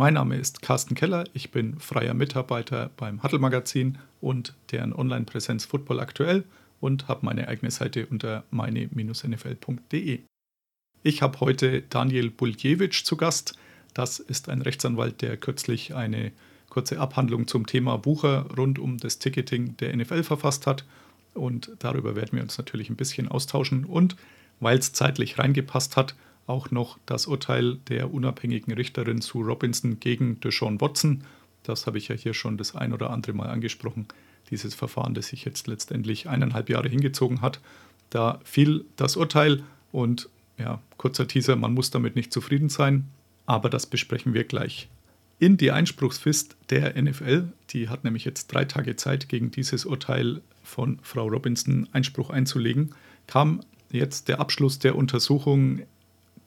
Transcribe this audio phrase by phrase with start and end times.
[0.00, 5.66] Mein Name ist Carsten Keller, ich bin freier Mitarbeiter beim Huddle Magazin und deren Online-Präsenz
[5.66, 6.44] Football aktuell
[6.80, 10.20] und habe meine eigene Seite unter meine-nfl.de.
[11.02, 13.58] Ich habe heute Daniel Buljewitsch zu Gast.
[13.92, 16.32] Das ist ein Rechtsanwalt, der kürzlich eine
[16.70, 20.86] kurze Abhandlung zum Thema Wucher rund um das Ticketing der NFL verfasst hat.
[21.34, 23.84] Und darüber werden wir uns natürlich ein bisschen austauschen.
[23.84, 24.16] Und
[24.60, 26.14] weil es zeitlich reingepasst hat,
[26.50, 31.24] auch noch das Urteil der unabhängigen Richterin Sue Robinson gegen Deshaun Watson.
[31.62, 34.06] Das habe ich ja hier schon das ein oder andere Mal angesprochen.
[34.50, 37.60] Dieses Verfahren, das sich jetzt letztendlich eineinhalb Jahre hingezogen hat.
[38.10, 43.08] Da fiel das Urteil und ja, kurzer Teaser, man muss damit nicht zufrieden sein,
[43.46, 44.88] aber das besprechen wir gleich.
[45.38, 50.42] In die Einspruchsfrist der NFL, die hat nämlich jetzt drei Tage Zeit, gegen dieses Urteil
[50.62, 52.94] von Frau Robinson Einspruch einzulegen,
[53.26, 55.80] kam jetzt der Abschluss der Untersuchung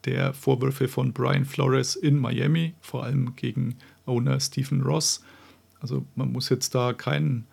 [0.05, 5.23] der Vorwürfe von Brian Flores in Miami, vor allem gegen Owner Stephen Ross.
[5.79, 7.45] Also man muss jetzt da kein,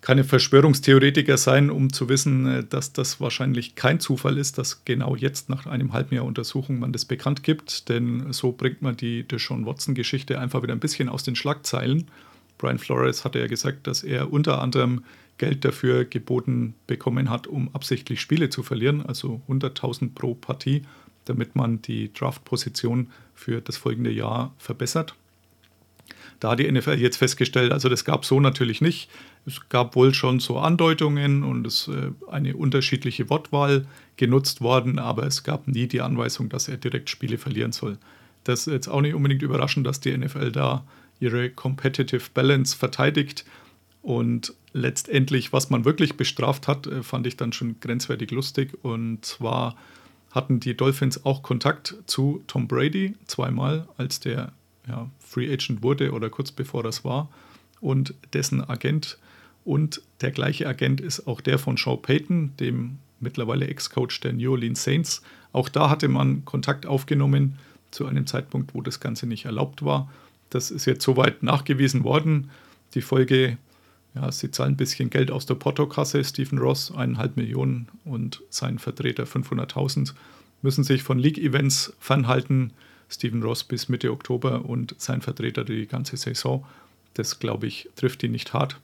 [0.00, 5.16] keine Verschwörungstheoretiker sein, um zu wissen, äh, dass das wahrscheinlich kein Zufall ist, dass genau
[5.16, 7.88] jetzt nach einem halben Jahr Untersuchung man das bekannt gibt.
[7.88, 12.08] Denn so bringt man die Deshaun Watson-Geschichte einfach wieder ein bisschen aus den Schlagzeilen.
[12.58, 15.02] Brian Flores hatte ja gesagt, dass er unter anderem
[15.38, 20.82] Geld dafür geboten bekommen hat, um absichtlich Spiele zu verlieren, also 100.000 pro Partie
[21.24, 25.14] damit man die Draft-Position für das folgende Jahr verbessert.
[26.40, 29.08] Da hat die NFL jetzt festgestellt, also das gab so natürlich nicht.
[29.46, 35.24] Es gab wohl schon so Andeutungen und es äh, eine unterschiedliche Wortwahl genutzt worden, aber
[35.24, 37.98] es gab nie die Anweisung, dass er direkt Spiele verlieren soll.
[38.44, 40.84] Das ist jetzt auch nicht unbedingt überraschend, dass die NFL da
[41.20, 43.44] ihre Competitive Balance verteidigt.
[44.02, 48.72] Und letztendlich, was man wirklich bestraft hat, äh, fand ich dann schon grenzwertig lustig.
[48.82, 49.76] Und zwar
[50.32, 54.52] hatten die Dolphins auch Kontakt zu Tom Brady zweimal, als der
[54.88, 57.28] ja, Free Agent wurde oder kurz bevor das war.
[57.80, 59.18] Und dessen Agent
[59.64, 64.50] und der gleiche Agent ist auch der von Sean Payton, dem mittlerweile Ex-Coach der New
[64.50, 65.22] Orleans Saints.
[65.52, 67.58] Auch da hatte man Kontakt aufgenommen
[67.90, 70.10] zu einem Zeitpunkt, wo das Ganze nicht erlaubt war.
[70.50, 72.50] Das ist jetzt soweit nachgewiesen worden.
[72.94, 73.58] Die Folge
[74.14, 76.22] ja, sie zahlen ein bisschen Geld aus der Portokasse.
[76.22, 80.14] Stephen Ross, eineinhalb Millionen und sein Vertreter 500.000,
[80.60, 82.72] müssen sich von League-Events fernhalten.
[83.08, 86.64] Stephen Ross bis Mitte Oktober und sein Vertreter die ganze Saison.
[87.14, 88.78] Das, glaube ich, trifft ihn nicht hart.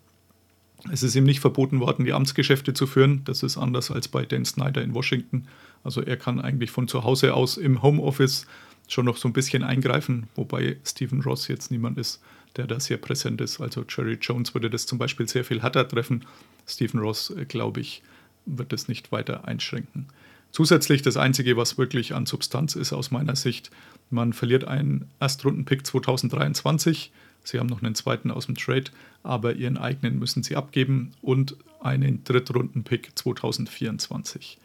[0.91, 3.22] Es ist ihm nicht verboten worden, die Amtsgeschäfte zu führen.
[3.25, 5.49] Das ist anders als bei Dan Snyder in Washington.
[5.83, 8.47] Also er kann eigentlich von zu Hause aus im Homeoffice
[8.87, 12.22] schon noch so ein bisschen eingreifen, wobei Stephen Ross jetzt niemand ist,
[12.58, 13.60] der da sehr präsent ist.
[13.60, 16.26] Also Jerry Jones würde das zum Beispiel sehr viel härter treffen.
[16.66, 18.02] Stephen Ross, äh, glaube ich,
[18.44, 20.08] wird es nicht weiter einschränken.
[20.50, 23.70] Zusätzlich das Einzige, was wirklich an Substanz ist aus meiner Sicht,
[24.10, 27.12] man verliert einen Erstrundenpick 2023.
[27.44, 28.91] Sie haben noch einen zweiten aus dem Trade,
[29.22, 34.58] aber ihren eigenen müssen sie abgeben und einen Drittrundenpick 2024.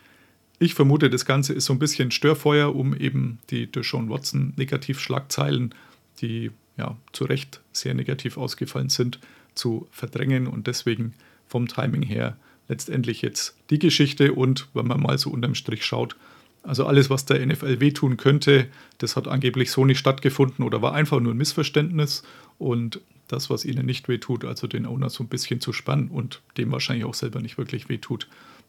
[0.59, 5.75] Ich vermute, das Ganze ist so ein bisschen Störfeuer, um eben die Deshaun Watson Negativschlagzeilen,
[6.21, 9.19] die ja zu Recht sehr negativ ausgefallen sind,
[9.55, 11.13] zu verdrängen und deswegen
[11.47, 16.15] vom Timing her letztendlich jetzt die Geschichte und wenn man mal so unterm Strich schaut,
[16.63, 18.67] also alles, was der NFL wehtun könnte,
[18.99, 22.23] das hat angeblich so nicht stattgefunden oder war einfach nur ein Missverständnis
[22.57, 26.41] und das, was ihnen nicht wehtut, also den Owner so ein bisschen zu spannen und
[26.57, 28.27] dem wahrscheinlich auch selber nicht wirklich wehtut,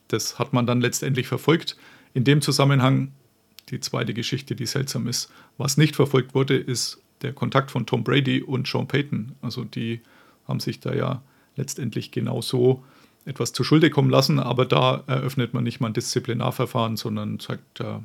[0.08, 1.76] das hat man dann letztendlich verfolgt.
[2.14, 3.12] In dem Zusammenhang
[3.70, 8.04] die zweite Geschichte, die seltsam ist, was nicht verfolgt wurde, ist der Kontakt von Tom
[8.04, 9.32] Brady und Sean Payton.
[9.42, 10.00] Also die
[10.46, 11.22] haben sich da ja
[11.56, 12.84] letztendlich genauso
[13.24, 17.80] etwas zu Schulde kommen lassen, aber da eröffnet man nicht mal ein Disziplinarverfahren, sondern sagt,
[17.80, 17.98] äh,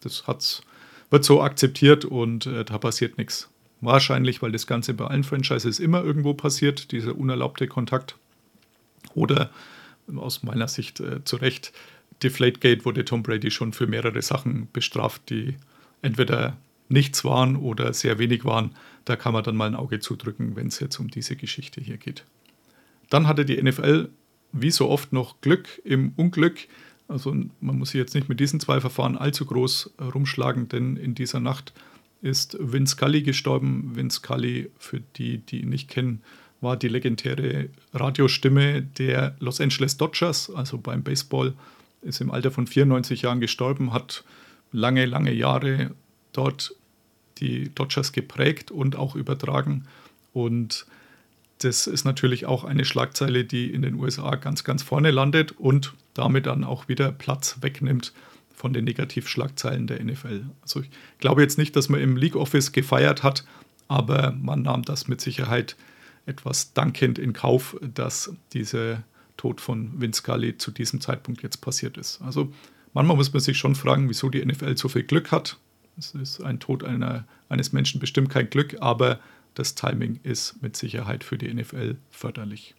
[0.00, 0.62] das hat's,
[1.10, 3.50] wird so akzeptiert und äh, da passiert nichts.
[3.80, 8.16] Wahrscheinlich, weil das Ganze bei allen Franchises immer irgendwo passiert, dieser unerlaubte Kontakt.
[9.14, 9.50] Oder
[10.16, 11.72] aus meiner Sicht äh, zu Recht,
[12.22, 15.56] Deflategate wurde Tom Brady schon für mehrere Sachen bestraft, die
[16.00, 16.56] entweder
[16.92, 18.72] nichts waren oder sehr wenig waren.
[19.04, 21.96] Da kann man dann mal ein Auge zudrücken, wenn es jetzt um diese Geschichte hier
[21.96, 22.24] geht.
[23.10, 24.10] Dann hatte die NFL
[24.52, 26.68] wie so oft noch Glück im Unglück.
[27.08, 31.14] Also man muss sich jetzt nicht mit diesen zwei Verfahren allzu groß rumschlagen, denn in
[31.14, 31.72] dieser Nacht
[32.20, 33.92] ist Vince Scully gestorben.
[33.94, 36.22] Vince Scully, für die, die ihn nicht kennen,
[36.60, 41.54] war die legendäre Radiostimme der Los Angeles Dodgers, also beim Baseball,
[42.02, 44.24] ist im Alter von 94 Jahren gestorben, hat
[44.70, 45.90] lange, lange Jahre
[46.32, 46.74] dort
[47.42, 49.84] die Dodgers geprägt und auch übertragen.
[50.32, 50.86] Und
[51.58, 55.94] das ist natürlich auch eine Schlagzeile, die in den USA ganz, ganz vorne landet und
[56.14, 58.12] damit dann auch wieder Platz wegnimmt
[58.54, 60.46] von den Negativschlagzeilen der NFL.
[60.62, 63.44] Also ich glaube jetzt nicht, dass man im League Office gefeiert hat,
[63.88, 65.76] aber man nahm das mit Sicherheit
[66.26, 69.02] etwas dankend in Kauf, dass dieser
[69.36, 72.22] Tod von Vince Scully zu diesem Zeitpunkt jetzt passiert ist.
[72.22, 72.52] Also
[72.92, 75.58] manchmal muss man sich schon fragen, wieso die NFL so viel Glück hat.
[75.98, 79.20] Es ist ein Tod einer, eines Menschen bestimmt kein Glück, aber
[79.54, 82.74] das Timing ist mit Sicherheit für die NFL förderlich.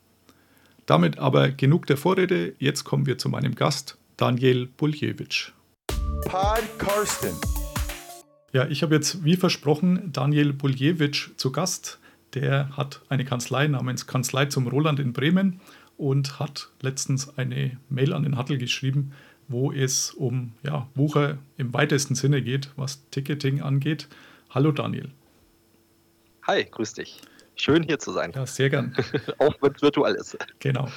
[0.85, 2.55] Damit aber genug der Vorrede.
[2.57, 5.51] Jetzt kommen wir zu meinem Gast, Daniel Buljewitsch.
[6.25, 7.35] Pod Karsten.
[8.51, 11.99] Ja, ich habe jetzt, wie versprochen, Daniel Buljewitsch zu Gast.
[12.33, 15.61] Der hat eine Kanzlei namens Kanzlei zum Roland in Bremen
[15.97, 19.13] und hat letztens eine Mail an den Hattel geschrieben,
[19.47, 24.07] wo es um ja, Wucher im weitesten Sinne geht, was Ticketing angeht.
[24.49, 25.09] Hallo Daniel.
[26.43, 27.21] Hi, grüß dich.
[27.55, 28.31] Schön hier zu sein.
[28.35, 28.95] Ja, sehr gern.
[29.37, 30.37] Auch wenn es virtuell ist.
[30.59, 30.89] Genau.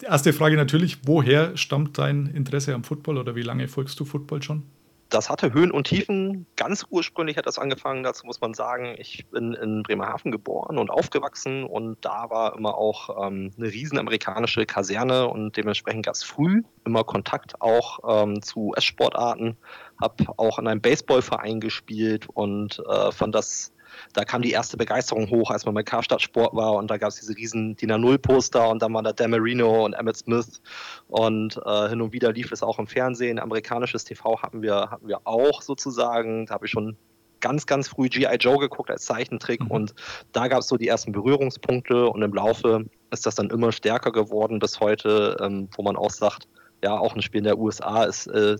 [0.00, 4.04] Die erste Frage natürlich, woher stammt dein Interesse am Football oder wie lange folgst du
[4.04, 4.64] Football schon?
[5.14, 6.44] Das hatte Höhen und Tiefen.
[6.56, 10.90] Ganz ursprünglich hat das angefangen, dazu muss man sagen, ich bin in Bremerhaven geboren und
[10.90, 16.24] aufgewachsen und da war immer auch ähm, eine riesen amerikanische Kaserne und dementsprechend gab es
[16.24, 19.56] früh immer Kontakt auch ähm, zu US-Sportarten,
[20.02, 23.72] habe auch in einem Baseballverein gespielt und äh, fand das
[24.12, 27.10] da kam die erste Begeisterung hoch, als man bei Karstadt Sport war und da gab
[27.10, 30.60] es diese riesen DIN A0-Poster und dann waren da Dan Marino und Emmett Smith
[31.08, 33.38] und äh, hin und wieder lief es auch im Fernsehen.
[33.38, 36.46] Amerikanisches TV hatten wir, hatten wir auch sozusagen.
[36.46, 36.96] Da habe ich schon
[37.40, 38.36] ganz, ganz früh G.I.
[38.36, 39.70] Joe geguckt als Zeichentrick mhm.
[39.70, 39.94] und
[40.32, 44.12] da gab es so die ersten Berührungspunkte und im Laufe ist das dann immer stärker
[44.12, 46.48] geworden bis heute, ähm, wo man auch sagt,
[46.82, 48.56] ja, auch ein Spiel in der USA ist äh,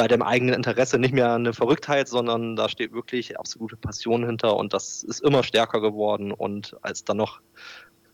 [0.00, 4.56] bei dem eigenen Interesse nicht mehr eine Verrücktheit, sondern da steht wirklich absolute Passion hinter
[4.56, 7.42] und das ist immer stärker geworden und als dann noch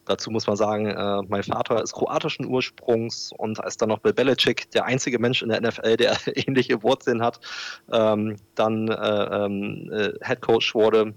[0.05, 4.13] Dazu muss man sagen, äh, mein Vater ist kroatischen Ursprungs und als dann noch Bill
[4.13, 7.41] Belichick, der einzige Mensch in der NFL, der ähnliche Wurzeln hat,
[7.93, 11.13] ähm, dann äh, ähm, äh, Head Coach wurde,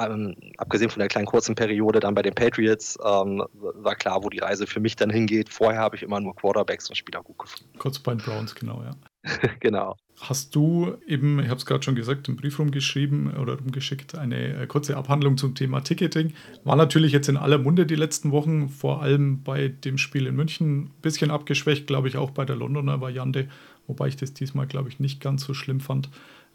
[0.00, 4.28] ähm, abgesehen von der kleinen kurzen Periode dann bei den Patriots, ähm, war klar, wo
[4.30, 5.48] die Reise für mich dann hingeht.
[5.48, 7.78] Vorher habe ich immer nur Quarterbacks und Spieler gut gefunden.
[7.78, 8.90] Kurz bei den Browns, genau, ja.
[9.60, 9.96] genau.
[10.20, 14.62] Hast du eben, ich habe es gerade schon gesagt, im Brief rumgeschrieben oder rumgeschickt, eine
[14.62, 16.32] äh, kurze Abhandlung zum Thema Ticketing.
[16.64, 20.34] War natürlich jetzt in aller Munde die letzten Wochen, vor allem bei dem Spiel in
[20.34, 23.48] München, ein bisschen abgeschwächt, glaube ich, auch bei der Londoner Variante,
[23.86, 26.08] wobei ich das diesmal, glaube ich, nicht ganz so schlimm fand.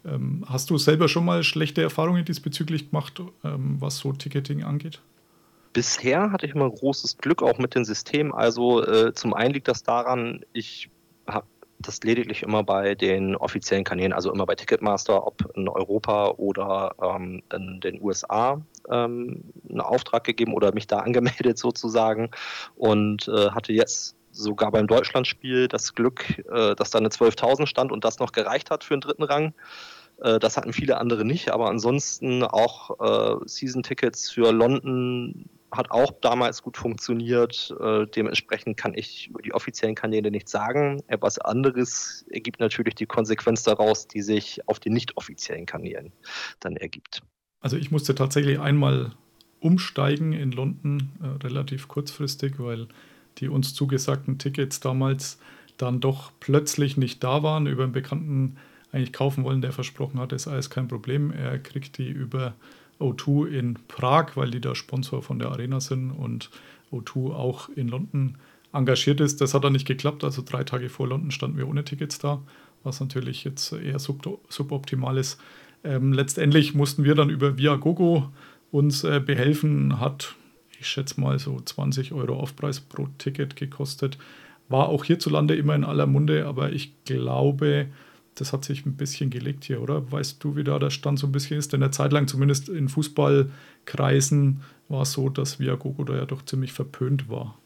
[0.04, 5.00] Ähm, hast du selber schon mal schlechte Erfahrungen diesbezüglich gemacht, ähm, was so Ticketing angeht?
[5.72, 8.34] Bisher hatte ich immer großes Glück auch mit dem System.
[8.34, 10.90] Also äh, zum einen liegt das daran, ich
[11.26, 11.46] habe
[11.82, 16.94] das lediglich immer bei den offiziellen Kanälen, also immer bei Ticketmaster, ob in Europa oder
[17.02, 22.30] ähm, in den USA, ähm, einen Auftrag gegeben oder mich da angemeldet sozusagen
[22.76, 27.92] und äh, hatte jetzt sogar beim Deutschlandspiel das Glück, äh, dass da eine 12.000 stand
[27.92, 29.54] und das noch gereicht hat für den dritten Rang.
[30.22, 36.12] Äh, das hatten viele andere nicht, aber ansonsten auch äh, Season-Tickets für London hat auch
[36.20, 37.74] damals gut funktioniert.
[37.80, 41.02] Äh, dementsprechend kann ich über die offiziellen Kanäle nichts sagen.
[41.06, 46.12] Etwas anderes ergibt natürlich die Konsequenz daraus, die sich auf den nicht offiziellen Kanälen
[46.60, 47.22] dann ergibt.
[47.60, 49.12] Also ich musste tatsächlich einmal
[49.60, 52.88] umsteigen in London, äh, relativ kurzfristig, weil
[53.38, 55.38] die uns zugesagten Tickets damals
[55.78, 57.66] dann doch plötzlich nicht da waren.
[57.66, 58.56] Über einen Bekannten
[58.92, 61.30] eigentlich kaufen wollen, der versprochen hat, ist alles kein Problem.
[61.32, 62.54] Er kriegt die über
[63.02, 66.50] O2 in Prag, weil die da Sponsor von der Arena sind und
[66.92, 68.36] O2 auch in London
[68.72, 69.40] engagiert ist.
[69.40, 70.24] Das hat dann nicht geklappt.
[70.24, 72.40] Also drei Tage vor London standen wir ohne Tickets da,
[72.82, 75.40] was natürlich jetzt eher sub suboptimal ist.
[75.84, 78.30] Ähm, letztendlich mussten wir dann über Viagogo
[78.70, 80.00] uns äh, behelfen.
[80.00, 80.34] Hat,
[80.78, 84.18] ich schätze mal, so 20 Euro Aufpreis pro Ticket gekostet.
[84.68, 87.88] War auch hierzulande immer in aller Munde, aber ich glaube,
[88.34, 90.10] das hat sich ein bisschen gelegt hier, oder?
[90.10, 91.72] Weißt du, wie da der Stand so ein bisschen ist?
[91.72, 96.44] Denn eine Zeit lang, zumindest in Fußballkreisen, war es so, dass Viagogo da ja doch
[96.44, 97.58] ziemlich verpönt war.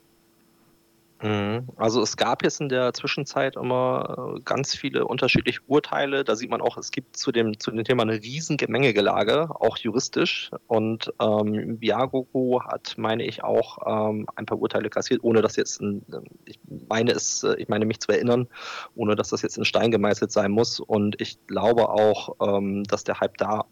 [1.23, 1.69] Mhm.
[1.77, 6.25] Also es gab jetzt in der Zwischenzeit immer äh, ganz viele unterschiedliche Urteile.
[6.25, 9.79] Da sieht man auch, es gibt zu dem, zu dem Thema eine riesen Gemengegelage, auch
[9.79, 10.51] juristisch.
[10.67, 15.81] Und ähm, Viagogo hat, meine ich, auch ähm, ein paar Urteile kassiert, ohne dass jetzt,
[15.81, 16.05] ein,
[16.45, 16.59] ich
[16.89, 18.47] meine es, äh, ich meine mich zu erinnern,
[18.95, 20.81] ohne dass das jetzt in Stein gemeißelt sein muss.
[20.81, 23.65] Und ich glaube auch, ähm, dass der Hype da,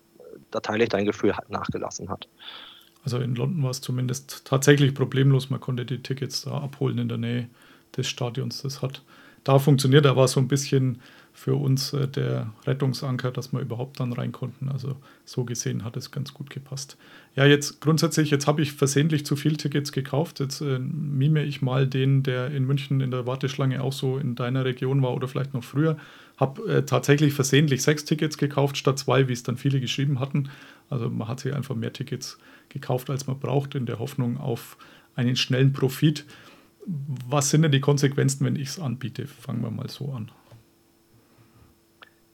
[0.50, 2.26] da teile ich dein Gefühl, nachgelassen hat.
[3.04, 5.50] Also in London war es zumindest tatsächlich problemlos.
[5.50, 7.48] Man konnte die Tickets da abholen in der Nähe
[7.96, 8.62] des Stadions.
[8.62, 9.02] Das hat
[9.44, 10.06] da funktioniert.
[10.06, 10.98] Da war so ein bisschen
[11.34, 14.68] für uns äh, der Rettungsanker, dass wir überhaupt dann rein konnten.
[14.68, 16.96] Also so gesehen hat es ganz gut gepasst.
[17.34, 20.38] Ja, jetzt grundsätzlich, jetzt habe ich versehentlich zu viel Tickets gekauft.
[20.38, 24.36] Jetzt äh, mime ich mal den, der in München in der Warteschlange auch so in
[24.36, 25.98] deiner Region war oder vielleicht noch früher.
[26.36, 30.50] Habe äh, tatsächlich versehentlich sechs Tickets gekauft statt zwei, wie es dann viele geschrieben hatten.
[30.88, 32.53] Also man hat sich einfach mehr Tickets gekauft,
[33.10, 34.76] als man braucht, in der Hoffnung auf
[35.14, 36.24] einen schnellen Profit.
[36.86, 39.26] Was sind denn die Konsequenzen, wenn ich es anbiete?
[39.26, 40.30] Fangen wir mal so an.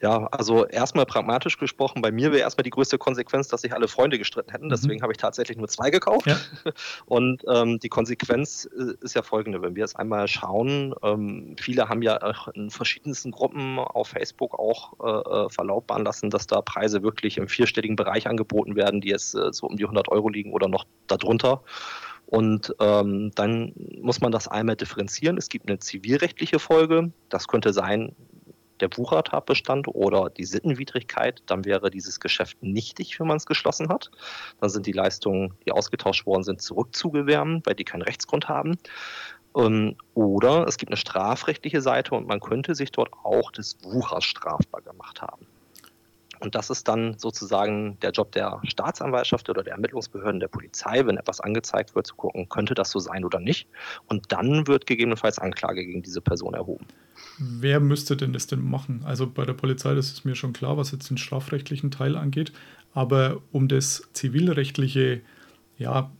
[0.02, 3.86] Ja, also erstmal pragmatisch gesprochen, bei mir wäre erstmal die größte Konsequenz, dass sich alle
[3.86, 4.66] Freunde gestritten hätten.
[4.66, 4.70] Mhm.
[4.70, 6.26] Deswegen habe ich tatsächlich nur zwei gekauft.
[6.26, 6.38] Ja.
[7.06, 11.88] Und ähm, die Konsequenz äh, ist ja folgende, wenn wir jetzt einmal schauen, ähm, viele
[11.88, 12.18] haben ja
[12.54, 17.48] in verschiedensten Gruppen auf Facebook auch äh, äh, verlautbaren lassen, dass da Preise wirklich im
[17.48, 20.86] vierstelligen Bereich angeboten werden, die jetzt äh, so um die 100 Euro liegen oder noch
[21.08, 21.62] darunter.
[22.30, 25.36] Und ähm, dann muss man das einmal differenzieren.
[25.36, 27.12] Es gibt eine zivilrechtliche Folge.
[27.28, 28.14] Das könnte sein,
[28.80, 34.10] der Wuchertatbestand oder die Sittenwidrigkeit, dann wäre dieses Geschäft nichtig, wenn man es geschlossen hat.
[34.60, 38.78] Dann sind die Leistungen, die ausgetauscht worden sind, zurückzugewärmen, weil die keinen Rechtsgrund haben.
[39.56, 44.24] Ähm, oder es gibt eine strafrechtliche Seite und man könnte sich dort auch des Wuchers
[44.24, 45.46] strafbar gemacht haben.
[46.40, 51.18] Und das ist dann sozusagen der Job der Staatsanwaltschaft oder der Ermittlungsbehörden der Polizei, wenn
[51.18, 53.68] etwas angezeigt wird, zu gucken, könnte das so sein oder nicht.
[54.06, 56.86] Und dann wird gegebenenfalls Anklage gegen diese Person erhoben.
[57.38, 59.02] Wer müsste denn das denn machen?
[59.04, 62.52] Also bei der Polizei, das ist mir schon klar, was jetzt den strafrechtlichen Teil angeht.
[62.92, 65.20] Aber um das zivilrechtliche
[65.78, 66.10] ja,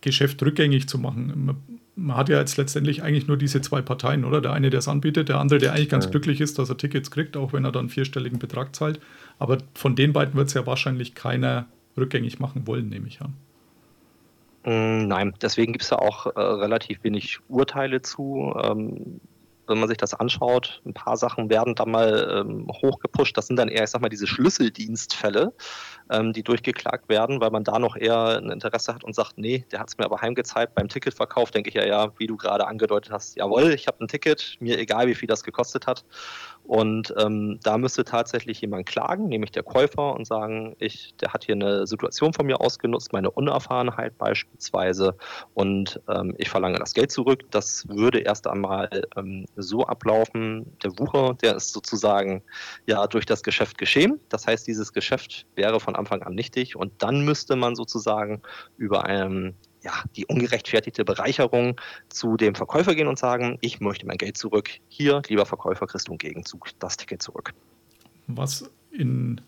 [0.00, 1.56] Geschäft rückgängig zu machen,
[1.94, 4.40] man hat ja jetzt letztendlich eigentlich nur diese zwei Parteien, oder?
[4.40, 6.10] Der eine, der es anbietet, der andere, der eigentlich ganz ja.
[6.10, 9.00] glücklich ist, dass er Tickets kriegt, auch wenn er dann vierstelligen Betrag zahlt.
[9.38, 13.34] Aber von den beiden wird es ja wahrscheinlich keiner rückgängig machen wollen, nehme ich an.
[14.64, 18.54] Mm, nein, deswegen gibt es ja auch äh, relativ wenig Urteile zu.
[18.62, 19.20] Ähm,
[19.66, 23.36] wenn man sich das anschaut, ein paar Sachen werden da mal ähm, hochgepusht.
[23.36, 25.52] Das sind dann eher, ich sag mal, diese Schlüsseldienstfälle,
[26.10, 29.64] ähm, die durchgeklagt werden, weil man da noch eher ein Interesse hat und sagt, nee,
[29.70, 30.74] der hat es mir aber heimgezahlt.
[30.74, 34.08] Beim Ticketverkauf denke ich ja, ja, wie du gerade angedeutet hast, jawohl, ich habe ein
[34.08, 36.04] Ticket, mir egal, wie viel das gekostet hat.
[36.64, 41.44] Und ähm, da müsste tatsächlich jemand klagen, nämlich der Käufer, und sagen, ich, der hat
[41.44, 45.16] hier eine Situation von mir ausgenutzt, meine Unerfahrenheit beispielsweise,
[45.54, 47.44] und ähm, ich verlange das Geld zurück.
[47.50, 50.76] Das würde erst einmal ähm, so ablaufen.
[50.82, 52.42] Der Wucher, der ist sozusagen
[52.86, 54.20] ja durch das Geschäft geschehen.
[54.28, 58.42] Das heißt, dieses Geschäft wäre von Anfang an nichtig und dann müsste man sozusagen
[58.76, 64.18] über einen ja, die ungerechtfertigte Bereicherung zu dem Verkäufer gehen und sagen, ich möchte mein
[64.18, 64.70] Geld zurück.
[64.88, 67.52] Hier, lieber Verkäufer, kriegst du im Gegenzug das Ticket zurück.
[68.28, 69.40] Was in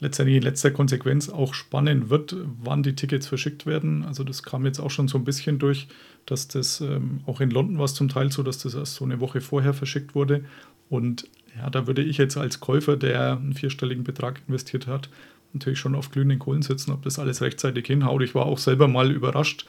[0.00, 4.04] letztendlich in letzter Konsequenz auch spannend wird, wann die Tickets verschickt werden.
[4.04, 5.88] Also das kam jetzt auch schon so ein bisschen durch,
[6.26, 9.04] dass das ähm, auch in London war es zum Teil so, dass das erst so
[9.04, 10.44] eine Woche vorher verschickt wurde.
[10.88, 15.08] Und ja, da würde ich jetzt als Käufer, der einen vierstelligen Betrag investiert hat,
[15.52, 18.22] natürlich schon auf glühenden Kohlen sitzen, ob das alles rechtzeitig hinhaut.
[18.22, 19.66] Ich war auch selber mal überrascht,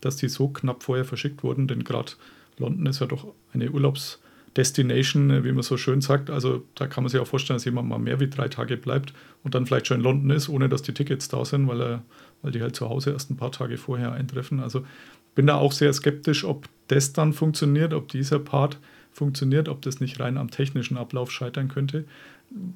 [0.00, 2.12] dass die so knapp vorher verschickt wurden, denn gerade
[2.58, 6.28] London ist ja doch eine Urlaubsdestination, wie man so schön sagt.
[6.28, 9.14] Also da kann man sich auch vorstellen, dass jemand mal mehr wie drei Tage bleibt
[9.42, 12.02] und dann vielleicht schon in London ist, ohne dass die Tickets da sind, weil, er,
[12.42, 14.60] weil die halt zu Hause erst ein paar Tage vorher eintreffen.
[14.60, 14.84] Also
[15.34, 18.78] bin da auch sehr skeptisch, ob das dann funktioniert, ob dieser Part
[19.12, 22.04] funktioniert, ob das nicht rein am technischen Ablauf scheitern könnte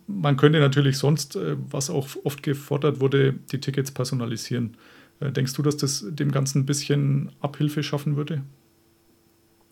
[0.07, 4.77] man könnte natürlich sonst, äh, was auch oft gefordert wurde, die Tickets personalisieren.
[5.21, 8.43] Äh, denkst du, dass das dem Ganzen ein bisschen Abhilfe schaffen würde?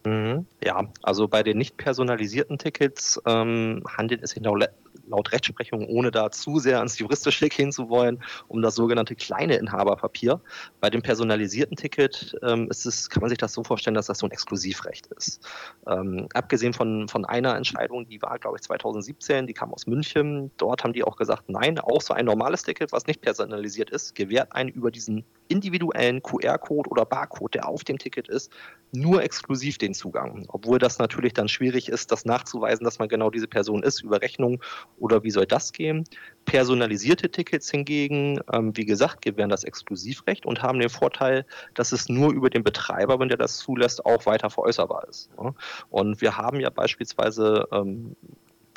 [0.06, 0.46] Mhm.
[0.62, 6.30] Ja, also bei den nicht personalisierten Tickets ähm, handelt es sich laut Rechtsprechung, ohne da
[6.30, 10.40] zu sehr ans Juristische gehen zu wollen, um das sogenannte kleine Inhaberpapier.
[10.80, 14.18] Bei dem personalisierten Ticket ähm, ist es, kann man sich das so vorstellen, dass das
[14.18, 15.40] so ein Exklusivrecht ist.
[15.87, 20.50] Ähm, abgesehen von, von einer Entscheidung, die war, glaube ich, 2017, die kam aus München.
[20.58, 24.14] Dort haben die auch gesagt, nein, auch so ein normales Ticket, was nicht personalisiert ist,
[24.14, 28.50] gewährt einen über diesen individuellen QR-Code oder Barcode, der auf dem Ticket ist,
[28.92, 30.44] nur exklusiv den Zugang.
[30.48, 34.20] Obwohl das natürlich dann schwierig ist, das nachzuweisen, dass man genau diese Person ist, über
[34.20, 34.62] Rechnung
[34.98, 36.04] oder wie soll das gehen?
[36.44, 42.08] Personalisierte Tickets hingegen, ähm, wie gesagt, gewähren das Exklusivrecht und haben den Vorteil, dass es
[42.08, 45.30] nur über den Betreiber, wenn der das zulässt, auch weiter veräußerbar ist.
[45.40, 45.54] Ne?
[45.90, 48.16] Und wir haben ja beispielsweise ähm,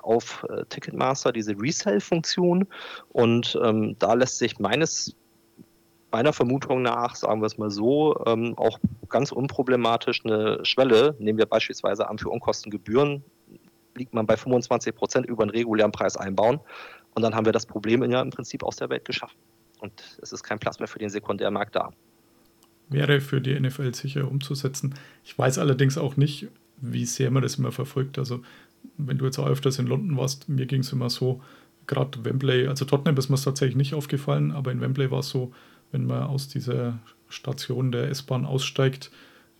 [0.01, 2.67] auf äh, Ticketmaster diese Resell-Funktion
[3.09, 5.15] und ähm, da lässt sich meines
[6.11, 11.37] meiner Vermutung nach, sagen wir es mal so, ähm, auch ganz unproblematisch eine Schwelle, nehmen
[11.37, 13.23] wir beispielsweise an für Unkostengebühren,
[13.95, 16.59] liegt man bei 25 Prozent über den regulären Preis einbauen
[17.15, 19.37] und dann haben wir das Problem ja im Prinzip aus der Welt geschaffen.
[19.79, 21.91] Und es ist kein Platz mehr für den Sekundärmarkt da.
[22.89, 24.95] wäre für die NFL sicher umzusetzen.
[25.23, 26.47] Ich weiß allerdings auch nicht,
[26.77, 28.17] wie sehr man das immer verfolgt.
[28.17, 28.41] Also,
[28.97, 31.41] wenn du jetzt auch öfters in London warst, mir ging es immer so,
[31.85, 35.53] gerade Wembley, also Tottenham ist mir tatsächlich nicht aufgefallen, aber in Wembley war es so,
[35.91, 39.11] wenn man aus dieser Station der S-Bahn aussteigt,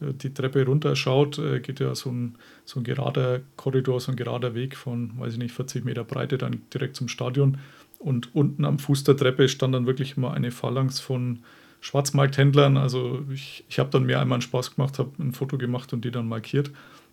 [0.01, 4.15] äh, die Treppe runterschaut, äh, geht ja so ein, so ein gerader Korridor, so ein
[4.15, 7.57] gerader Weg von, weiß ich nicht, 40 Meter Breite dann direkt zum Stadion.
[7.99, 11.39] Und unten am Fuß der Treppe stand dann wirklich immer eine Phalanx von
[11.81, 12.77] Schwarzmarkthändlern.
[12.77, 16.05] Also ich, ich habe dann mir einmal einen Spaß gemacht, habe ein Foto gemacht und
[16.05, 16.71] die dann markiert.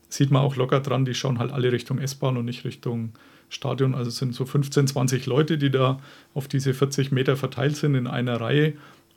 [0.08, 3.12] Sieht man auch locker dran, die schauen halt alle Richtung S-Bahn und nicht Richtung
[3.48, 3.94] Stadion.
[3.94, 6.00] Also es sind so 15, 20 Leute, die da
[6.34, 8.74] auf diese 40 Meter verteilt sind in einer Reihe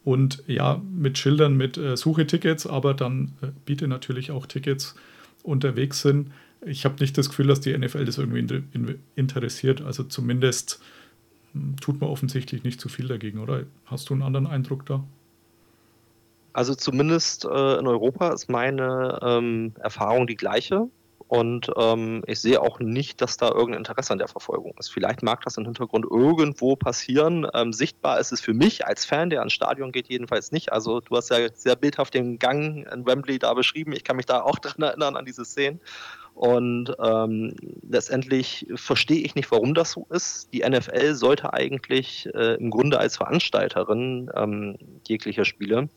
[0.08, 4.96] und ja, mit Schildern mit äh, Suche-Tickets, aber dann äh, biete natürlich auch Tickets
[5.44, 6.32] unterwegs sind.
[6.66, 9.82] Ich habe nicht das Gefühl, dass die NFL das irgendwie in, in, interessiert.
[9.82, 10.80] Also zumindest
[11.52, 13.64] hm, tut man offensichtlich nicht zu viel dagegen, oder?
[13.86, 15.04] Hast du einen anderen Eindruck da?
[16.54, 20.88] Also zumindest äh, in Europa ist meine ähm, Erfahrung die gleiche.
[21.27, 24.89] Und ähm, ich sehe auch nicht, dass da irgendein Interesse an der Verfolgung ist.
[24.89, 27.46] Vielleicht mag das im Hintergrund irgendwo passieren.
[27.53, 30.72] Ähm, sichtbar ist es für mich als Fan, der ans Stadion geht, jedenfalls nicht.
[30.72, 33.91] Also du hast ja sehr bildhaft den Gang in Wembley da beschrieben.
[33.91, 35.81] Ich kann mich da auch daran erinnern, an diese Szenen.
[36.38, 40.53] Und ähm, letztendlich verstehe ich nicht, warum das so ist.
[40.53, 44.77] Die NFL sollte eigentlich äh, im Grunde als Veranstalterin ähm,
[45.08, 45.89] jeglicher Spiele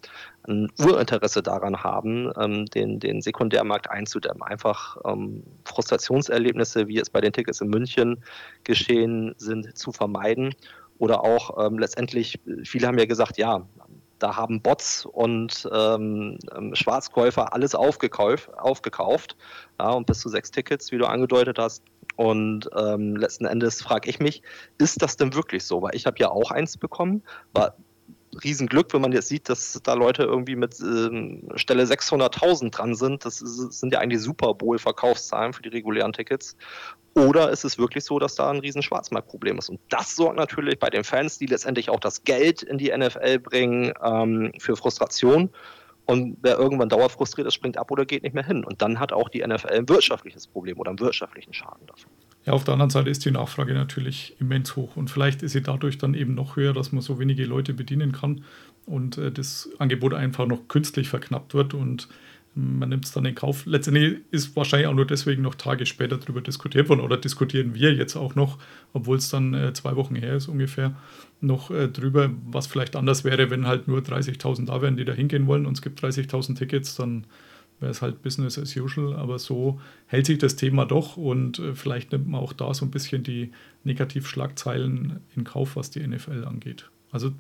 [0.49, 4.41] ein Urinteresse daran haben, ähm, den, den Sekundärmarkt einzudämmen.
[4.41, 8.25] Einfach ähm, Frustrationserlebnisse, wie es bei den Tickets in München
[8.65, 10.55] geschehen sind, zu vermeiden.
[10.97, 13.67] Oder auch ähm, letztendlich, viele haben ja gesagt, ja,
[14.23, 19.37] da haben Bots und ähm, ähm, Schwarzkäufer alles aufgekauft, aufgekauft
[19.79, 21.83] ja, und bis zu sechs Tickets, wie du angedeutet hast.
[22.17, 24.43] Und ähm, letzten Endes frage ich mich,
[24.79, 25.81] ist das denn wirklich so?
[25.83, 27.23] Weil ich habe ja auch eins bekommen,
[27.53, 27.75] war
[28.45, 33.25] Riesenglück, wenn man jetzt sieht, dass da Leute irgendwie mit ähm, Stelle 600.000 dran sind.
[33.25, 36.57] Das ist, sind ja eigentlich Super Bowl-Verkaufszahlen für die regulären Tickets.
[37.15, 39.69] Oder ist es wirklich so, dass da ein riesen Schwarzmarktproblem ist?
[39.69, 43.41] Und das sorgt natürlich bei den Fans, die letztendlich auch das Geld in die NFL
[43.41, 45.51] bringen, ähm, für Frustration.
[46.07, 48.65] Und wer irgendwann dauerfrustriert ist, springt ab oder geht nicht mehr hin.
[48.65, 52.11] Und dann hat auch die NFL ein wirtschaftliches Problem oder einen wirtschaftlichen Schaden davon.
[52.47, 54.97] Ja, auf der anderen Seite ist die Nachfrage natürlich immens hoch.
[54.97, 58.13] Und vielleicht ist sie dadurch dann eben noch höher, dass man so wenige Leute bedienen
[58.13, 58.45] kann
[58.87, 61.75] und äh, das Angebot einfach noch künstlich verknappt wird.
[61.75, 62.09] Und
[62.55, 63.65] man nimmt es dann in Kauf.
[63.67, 67.93] Letztendlich ist wahrscheinlich auch nur deswegen noch Tage später darüber diskutiert worden oder diskutieren wir
[67.95, 68.59] jetzt auch noch,
[68.93, 70.97] obwohl es dann äh, zwei Wochen her ist ungefähr,
[71.41, 75.13] noch äh, drüber, was vielleicht anders wäre, wenn halt nur 30.000 da wären, die da
[75.13, 77.25] hingehen wollen und es gibt 30.000 Tickets, dann
[77.81, 79.15] wäre es halt Business as usual.
[79.15, 82.85] Aber so hält sich das Thema doch und äh, vielleicht nimmt man auch da so
[82.85, 83.51] ein bisschen die
[83.85, 86.91] Negativschlagzeilen in Kauf, was die NFL angeht.
[87.11, 87.33] Also,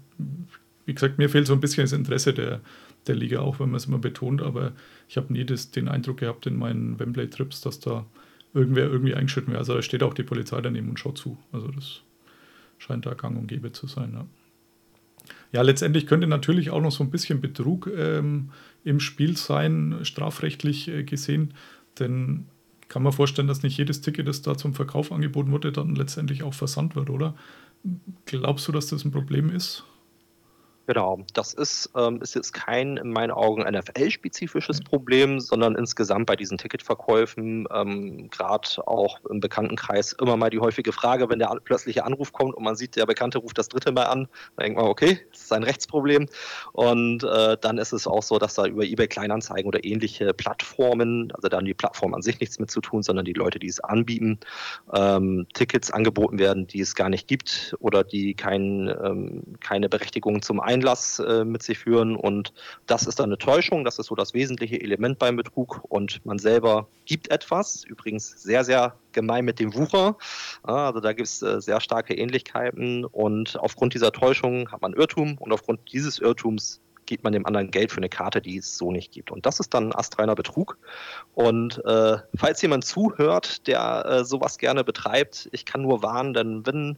[0.86, 2.60] wie gesagt, mir fehlt so ein bisschen das Interesse der
[3.06, 4.72] der Liga, auch wenn man es immer betont, aber
[5.08, 8.06] ich habe nie das, den Eindruck gehabt in meinen Wembley-Trips, dass da
[8.52, 9.60] irgendwer irgendwie eingeschritten wäre.
[9.60, 11.38] Also da steht auch die Polizei daneben und schaut zu.
[11.52, 12.02] Also das
[12.78, 14.12] scheint da gang und gäbe zu sein.
[14.12, 14.26] Ja.
[15.52, 18.50] Ja, letztendlich könnte natürlich auch noch so ein bisschen Betrug ähm,
[18.84, 21.54] im Spiel sein, strafrechtlich äh, gesehen.
[21.98, 22.46] Denn
[22.88, 26.42] kann man vorstellen, dass nicht jedes Ticket, das da zum Verkauf angeboten wurde, dann letztendlich
[26.42, 27.34] auch versandt wird, oder?
[28.26, 29.84] Glaubst du, dass das ein Problem ist?
[30.90, 36.34] Genau, das ist, ähm, ist jetzt kein in meinen Augen NFL-spezifisches Problem, sondern insgesamt bei
[36.34, 42.04] diesen Ticketverkäufen, ähm, gerade auch im Bekanntenkreis, immer mal die häufige Frage, wenn der plötzliche
[42.04, 44.26] Anruf kommt und man sieht, der Bekannte ruft das dritte Mal an,
[44.56, 46.26] dann denkt man, okay, das ist ein Rechtsproblem.
[46.72, 51.30] Und äh, dann ist es auch so, dass da über eBay Kleinanzeigen oder ähnliche Plattformen,
[51.36, 53.78] also dann die Plattform an sich nichts mit zu tun, sondern die Leute, die es
[53.78, 54.40] anbieten,
[54.92, 60.42] ähm, Tickets angeboten werden, die es gar nicht gibt oder die kein, ähm, keine Berechtigung
[60.42, 62.16] zum Einladen Einlass äh, mit sich führen.
[62.16, 62.52] Und
[62.86, 63.84] das ist dann eine Täuschung.
[63.84, 65.82] Das ist so das wesentliche Element beim Betrug.
[65.88, 67.84] Und man selber gibt etwas.
[67.84, 70.16] Übrigens sehr, sehr gemein mit dem Wucher.
[70.62, 73.04] Also da gibt es äh, sehr starke Ähnlichkeiten.
[73.04, 75.36] Und aufgrund dieser Täuschung hat man Irrtum.
[75.38, 78.92] Und aufgrund dieses Irrtums gibt man dem anderen Geld für eine Karte, die es so
[78.92, 79.32] nicht gibt.
[79.32, 80.78] Und das ist dann astreiner Betrug.
[81.34, 86.66] Und äh, falls jemand zuhört, der äh, sowas gerne betreibt, ich kann nur warnen, denn
[86.66, 86.96] wenn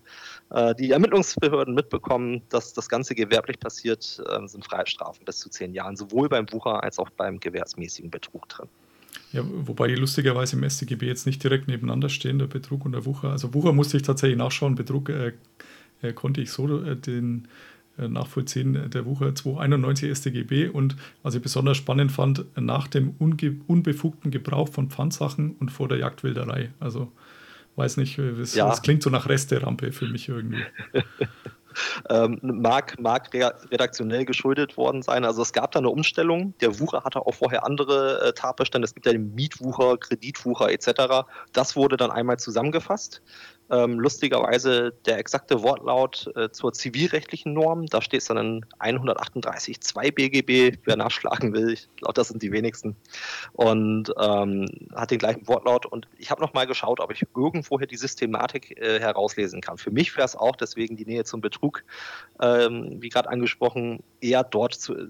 [0.50, 5.72] äh, die Ermittlungsbehörden mitbekommen, dass das Ganze gewerblich passiert, äh, sind Freiheitsstrafen bis zu zehn
[5.72, 8.68] Jahren, sowohl beim Wucher als auch beim gewährsmäßigen Betrug drin.
[9.32, 13.06] Ja, wobei die lustigerweise im StGB jetzt nicht direkt nebeneinander stehen, der Betrug und der
[13.06, 13.30] Wucher.
[13.30, 15.32] Also Wucher musste ich tatsächlich nachschauen, Betrug äh,
[16.02, 17.48] äh konnte ich so den äh,
[17.96, 24.68] nachvollziehen, der Wucher 291 StGB und was ich besonders spannend fand, nach dem unbefugten Gebrauch
[24.68, 26.70] von Pfandsachen und vor der Jagdwilderei.
[26.80, 27.12] Also
[27.76, 28.68] weiß nicht, das, ja.
[28.68, 30.62] das klingt so nach Resterampe für mich irgendwie.
[32.10, 35.24] ähm, mag, mag redaktionell geschuldet worden sein.
[35.24, 36.54] Also es gab da eine Umstellung.
[36.60, 38.84] Der Wucher hatte auch vorher andere äh, Tatbestände.
[38.84, 41.26] Es gibt ja den Mietwucher, Kreditwucher etc.
[41.52, 43.22] Das wurde dann einmal zusammengefasst.
[43.72, 50.12] Ähm, lustigerweise der exakte Wortlaut äh, zur zivilrechtlichen Norm, da steht es dann in 138.2
[50.12, 52.94] BGB, wer nachschlagen will, ich glaube, das sind die wenigsten.
[53.54, 55.86] Und ähm, hat den gleichen Wortlaut.
[55.86, 59.78] Und ich habe nochmal geschaut, ob ich irgendwoher die Systematik äh, herauslesen kann.
[59.78, 61.82] Für mich wäre es auch deswegen die Nähe zum Betrug,
[62.42, 65.08] ähm, wie gerade angesprochen, eher dort zu,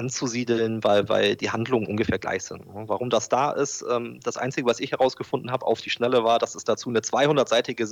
[0.00, 2.62] anzusiedeln, weil, weil die Handlungen ungefähr gleich sind.
[2.66, 6.38] Warum das da ist, ähm, das Einzige, was ich herausgefunden habe auf die Schnelle war,
[6.38, 7.84] dass es dazu eine 200-seitige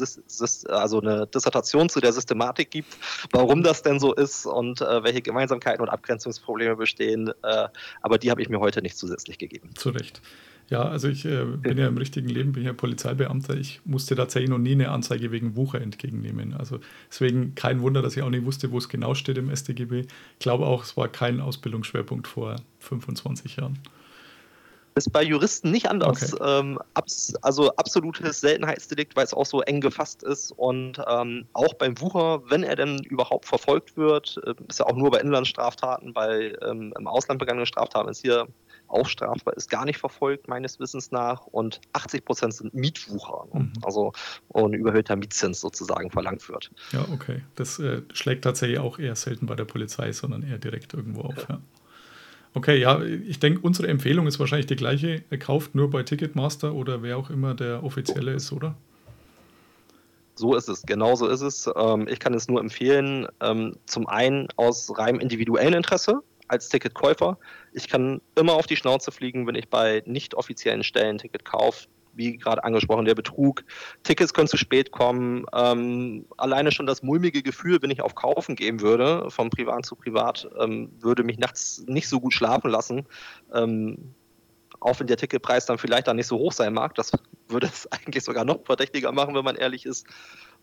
[0.68, 2.97] also eine Dissertation zu der Systematik gibt,
[3.33, 7.29] warum das denn so ist und äh, welche Gemeinsamkeiten und Abgrenzungsprobleme bestehen.
[7.42, 7.68] Äh,
[8.01, 9.71] aber die habe ich mir heute nicht zusätzlich gegeben.
[9.75, 10.23] Zu Recht.
[10.70, 13.57] Ja, also ich äh, bin ja im richtigen Leben, bin ja Polizeibeamter.
[13.57, 16.52] Ich musste tatsächlich noch nie eine Anzeige wegen Wucher entgegennehmen.
[16.52, 16.78] Also
[17.11, 20.00] deswegen kein Wunder, dass ich auch nicht wusste, wo es genau steht im StGB.
[20.00, 23.78] Ich glaube auch, es war kein Ausbildungsschwerpunkt vor 25 Jahren.
[24.94, 26.35] Ist bei Juristen nicht anders.
[26.35, 26.61] Okay.
[26.61, 30.52] Ähm, abs also absolutes Seltenheitsdelikt, weil es auch so eng gefasst ist.
[30.52, 34.96] Und ähm, auch beim Wucher, wenn er denn überhaupt verfolgt wird, äh, ist ja auch
[34.96, 38.48] nur bei Inlandsstraftaten, bei ähm, im Ausland begangenen Straftaten ist hier
[38.88, 41.46] auch strafbar ist, gar nicht verfolgt, meines Wissens nach.
[41.46, 43.61] Und 80 Prozent sind Mietwucher, ne?
[43.61, 43.72] mhm.
[43.83, 44.12] also
[44.55, 46.70] ein überhöhter Mietzins sozusagen verlangt wird.
[46.92, 47.42] Ja, okay.
[47.55, 51.37] Das äh, schlägt tatsächlich auch eher selten bei der Polizei, sondern eher direkt irgendwo auf.
[51.48, 51.57] Ja.
[51.57, 51.61] Ja.
[52.55, 55.22] Okay, ja, ich denke, unsere Empfehlung ist wahrscheinlich die gleiche.
[55.31, 58.74] Er kauft nur bei Ticketmaster oder wer auch immer der offizielle ist, oder?
[60.35, 61.68] So ist es, genau so ist es.
[61.77, 67.38] Ähm, ich kann es nur empfehlen, ähm, zum einen aus reinem individuellen Interesse, als Ticketkäufer.
[67.72, 71.44] Ich kann immer auf die Schnauze fliegen, wenn ich bei nicht offiziellen Stellen ein Ticket
[71.44, 71.88] kaufe.
[72.14, 73.64] Wie gerade angesprochen, der Betrug.
[74.02, 75.46] Tickets können zu spät kommen.
[75.54, 79.94] Ähm, alleine schon das mulmige Gefühl, wenn ich auf Kaufen gehen würde, von privat zu
[79.94, 83.06] privat, ähm, würde mich nachts nicht so gut schlafen lassen.
[83.54, 84.14] Ähm,
[84.80, 87.12] auch wenn der Ticketpreis dann vielleicht dann nicht so hoch sein mag, das
[87.48, 90.06] würde es eigentlich sogar noch verdächtiger machen, wenn man ehrlich ist.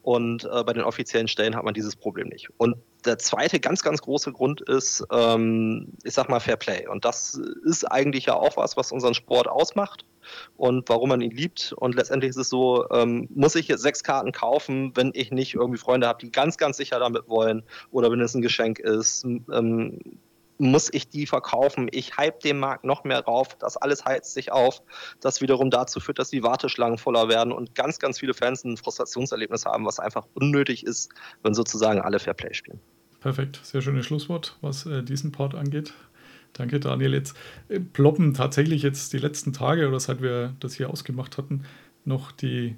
[0.06, 2.50] Und äh, bei den offiziellen Stellen hat man dieses Problem nicht.
[2.58, 6.86] Und der zweite ganz, ganz große Grund ist, ähm, ich sag mal, Fair Play.
[6.88, 10.06] Und das ist eigentlich ja auch was, was unseren Sport ausmacht
[10.58, 11.74] und warum man ihn liebt.
[11.76, 15.56] Und letztendlich ist es so, ähm, muss ich jetzt sechs Karten kaufen, wenn ich nicht
[15.56, 19.26] irgendwie Freunde habe, die ganz, ganz sicher damit wollen oder wenn es ein Geschenk ist.
[19.26, 20.20] Ähm,
[20.58, 21.88] muss ich die verkaufen.
[21.92, 23.56] Ich hype den Markt noch mehr rauf.
[23.60, 24.82] Das alles heizt sich auf.
[25.20, 28.78] Das wiederum dazu führt, dass die Warteschlangen voller werden und ganz, ganz viele Fans ein
[28.78, 31.12] Frustrationserlebnis haben, was einfach unnötig ist,
[31.44, 32.80] wenn sozusagen alle Fairplay spielen.
[33.20, 35.94] Perfekt, sehr schönes Schlusswort, was äh, diesen Part angeht.
[36.54, 37.14] Danke, Daniel.
[37.14, 37.36] Jetzt
[37.70, 41.66] äh, ploppen tatsächlich jetzt die letzten Tage oder seit wir das hier ausgemacht hatten,
[42.06, 42.76] noch die,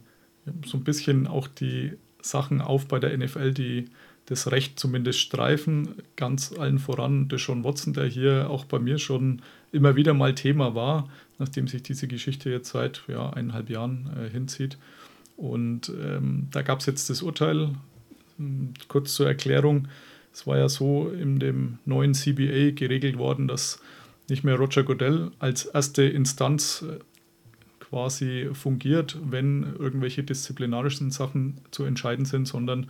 [0.66, 3.86] so ein bisschen auch die Sachen auf bei der NFL, die
[4.28, 5.96] das Recht zumindest streifen.
[6.16, 10.76] Ganz allen voran Deshaun Watson, der hier auch bei mir schon immer wieder mal Thema
[10.76, 11.10] war,
[11.40, 14.78] nachdem sich diese Geschichte jetzt seit ja, eineinhalb Jahren äh, hinzieht.
[15.38, 17.70] Und ähm, da gab es jetzt das Urteil,
[18.38, 19.88] hm, kurz zur Erklärung.
[20.34, 23.80] Es war ja so in dem neuen CBA geregelt worden, dass
[24.30, 27.00] nicht mehr Roger Goodell als erste Instanz äh,
[27.80, 32.88] quasi fungiert, wenn irgendwelche disziplinarischen Sachen zu entscheiden sind, sondern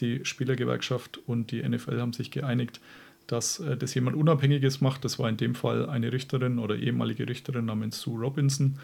[0.00, 2.80] die Spielergewerkschaft und die NFL haben sich geeinigt,
[3.26, 5.04] dass äh, das jemand Unabhängiges macht.
[5.04, 8.78] Das war in dem Fall eine Richterin oder ehemalige Richterin namens Sue Robinson.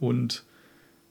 [0.00, 0.44] Und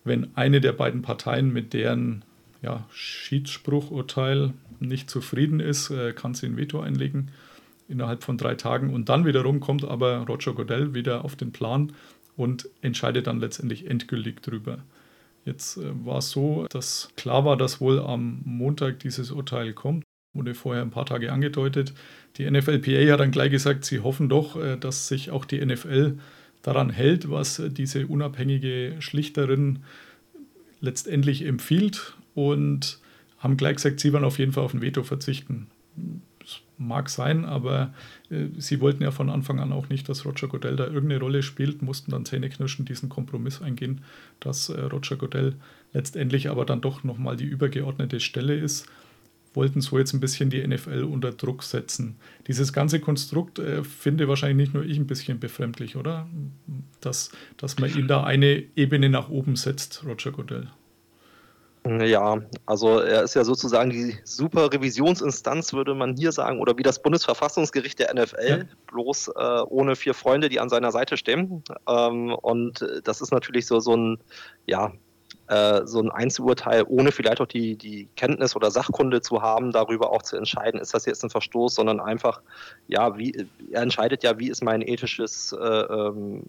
[0.03, 2.23] wenn eine der beiden Parteien mit deren
[2.61, 7.31] ja, Schiedsspruchurteil nicht zufrieden ist, äh, kann sie ein Veto einlegen
[7.87, 8.93] innerhalb von drei Tagen.
[8.93, 11.93] Und dann wiederum kommt aber Roger Goodell wieder auf den Plan
[12.35, 14.79] und entscheidet dann letztendlich endgültig drüber.
[15.45, 20.03] Jetzt äh, war es so, dass klar war, dass wohl am Montag dieses Urteil kommt.
[20.33, 21.93] Wurde vorher ein paar Tage angedeutet.
[22.37, 26.17] Die NFLPA hat dann gleich gesagt, sie hoffen doch, äh, dass sich auch die NFL
[26.63, 29.83] daran hält, was äh, diese unabhängige Schlichterin
[30.81, 32.99] letztendlich empfiehlt und
[33.37, 35.67] haben gleich gesagt, sie werden auf jeden Fall auf ein Veto verzichten
[36.77, 37.93] mag sein, aber
[38.29, 41.43] äh, sie wollten ja von Anfang an auch nicht, dass Roger Goodell da irgendeine Rolle
[41.43, 44.01] spielt, mussten dann zähneknirschend diesen Kompromiss eingehen,
[44.39, 45.55] dass äh, Roger Goodell
[45.93, 48.87] letztendlich aber dann doch nochmal die übergeordnete Stelle ist,
[49.53, 52.17] wollten so jetzt ein bisschen die NFL unter Druck setzen.
[52.47, 56.27] Dieses ganze Konstrukt äh, finde wahrscheinlich nicht nur ich ein bisschen befremdlich, oder?
[57.01, 60.67] Dass, dass man ihn da eine Ebene nach oben setzt, Roger Goodell.
[61.85, 66.83] Ja, also er ist ja sozusagen die super Revisionsinstanz, würde man hier sagen, oder wie
[66.83, 68.77] das Bundesverfassungsgericht der NFL, ja.
[68.87, 71.63] bloß äh, ohne vier Freunde, die an seiner Seite stehen.
[71.87, 74.17] Ähm, und das ist natürlich so, so ein,
[74.65, 74.93] ja,
[75.47, 80.11] äh, so ein Einzelurteil, ohne vielleicht auch die, die Kenntnis oder Sachkunde zu haben, darüber
[80.11, 82.41] auch zu entscheiden, ist das jetzt ein Verstoß, sondern einfach,
[82.87, 86.43] ja, wie, er entscheidet ja, wie ist mein ethisches äh, ähm,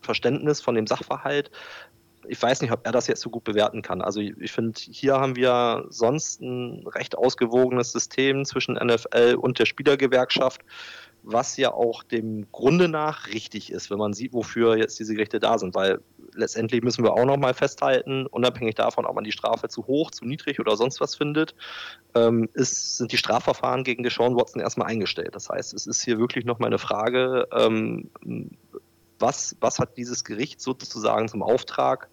[0.00, 1.52] Verständnis von dem Sachverhalt.
[2.28, 4.00] Ich weiß nicht, ob er das jetzt so gut bewerten kann.
[4.00, 9.66] Also ich finde, hier haben wir sonst ein recht ausgewogenes System zwischen NFL und der
[9.66, 10.62] Spielergewerkschaft
[11.22, 15.38] was ja auch dem Grunde nach richtig ist, wenn man sieht, wofür jetzt diese Gerichte
[15.38, 15.74] da sind.
[15.74, 16.00] Weil
[16.34, 20.24] letztendlich müssen wir auch nochmal festhalten, unabhängig davon, ob man die Strafe zu hoch, zu
[20.24, 21.54] niedrig oder sonst was findet,
[22.14, 25.34] ähm, ist, sind die Strafverfahren gegen Deshaun Watson erstmal eingestellt.
[25.34, 28.10] Das heißt, es ist hier wirklich nochmal eine Frage, ähm,
[29.22, 32.08] was, was hat dieses Gericht sozusagen zum Auftrag,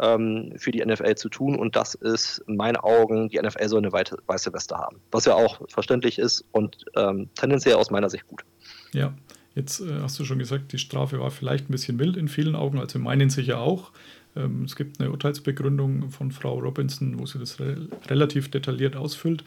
[0.00, 1.56] ähm, für die NFL zu tun.
[1.56, 5.00] Und das ist in meinen Augen, die NFL soll eine weiße Weste haben.
[5.10, 8.44] Was ja auch verständlich ist und ähm, tendenziell aus meiner Sicht gut.
[8.92, 9.14] Ja,
[9.54, 12.56] jetzt äh, hast du schon gesagt, die Strafe war vielleicht ein bisschen wild in vielen
[12.56, 13.92] Augen, also in meinen sicher auch.
[14.36, 19.44] Ähm, es gibt eine Urteilsbegründung von Frau Robinson, wo sie das re relativ detailliert ausfüllt,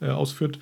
[0.00, 0.58] äh, ausführt.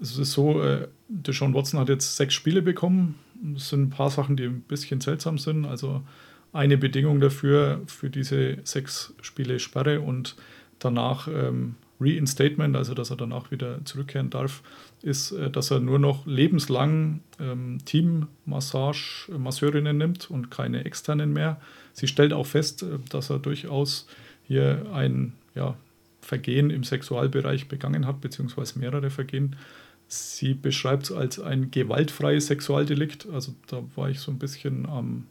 [0.00, 3.14] Es ist so, äh, Deshaun Watson hat jetzt sechs Spiele bekommen.
[3.56, 5.64] Es sind ein paar Sachen, die ein bisschen seltsam sind.
[5.64, 6.02] Also
[6.52, 10.36] eine Bedingung dafür, für diese sechs Spiele Sperre und
[10.78, 14.62] danach ähm, Reinstatement, also dass er danach wieder zurückkehren darf,
[15.02, 21.58] ist, äh, dass er nur noch lebenslang ähm, Team-Massage-Masseurinnen nimmt und keine externen mehr.
[21.92, 24.06] Sie stellt auch fest, äh, dass er durchaus
[24.44, 25.76] hier ein ja,
[26.20, 29.56] Vergehen im Sexualbereich begangen hat, beziehungsweise mehrere Vergehen.
[30.08, 33.28] Sie beschreibt es als ein gewaltfreies Sexualdelikt.
[33.32, 35.26] Also da war ich so ein bisschen am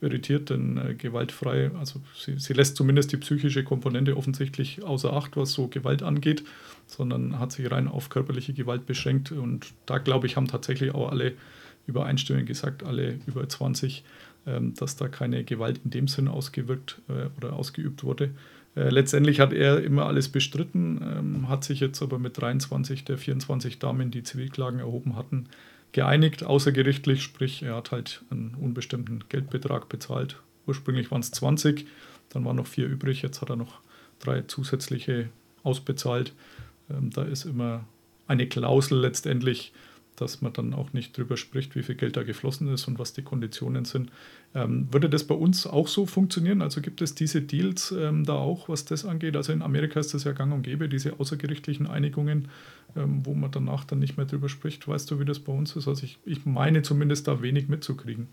[0.00, 5.36] irritiert, denn äh, gewaltfrei, also sie, sie, lässt zumindest die psychische Komponente offensichtlich außer Acht,
[5.36, 6.42] was so Gewalt angeht,
[6.86, 9.32] sondern hat sich rein auf körperliche Gewalt beschränkt.
[9.32, 11.34] Und da, glaube ich, haben tatsächlich auch alle
[11.86, 14.04] übereinstimmend gesagt, alle über 20,
[14.46, 18.30] ähm, dass da keine Gewalt in dem Sinn ausgewirkt äh, oder ausgeübt wurde.
[18.76, 23.18] Äh, letztendlich hat er immer alles bestritten, ähm, hat sich jetzt aber mit 23 der
[23.18, 25.46] 24 Damen, die Zivilklagen erhoben hatten,
[25.92, 30.36] geeinigt, außergerichtlich, sprich er hat halt einen unbestimmten Geldbetrag bezahlt.
[30.66, 31.86] Ursprünglich waren es 20,
[32.28, 33.80] dann waren noch vier übrig, jetzt hat er noch
[34.20, 35.28] drei zusätzliche
[35.62, 36.32] ausbezahlt.
[36.90, 37.84] Ähm, da ist immer
[38.28, 39.72] eine Klausel letztendlich,
[40.20, 43.12] dass man dann auch nicht drüber spricht, wie viel Geld da geflossen ist und was
[43.12, 44.10] die Konditionen sind.
[44.54, 46.62] Ähm, würde das bei uns auch so funktionieren?
[46.62, 49.36] Also gibt es diese Deals ähm, da auch, was das angeht?
[49.36, 52.48] Also in Amerika ist das ja gang und gäbe, diese außergerichtlichen Einigungen,
[52.96, 54.86] ähm, wo man danach dann nicht mehr drüber spricht.
[54.86, 55.88] Weißt du, wie das bei uns ist?
[55.88, 58.28] Also ich, ich meine zumindest da wenig mitzukriegen.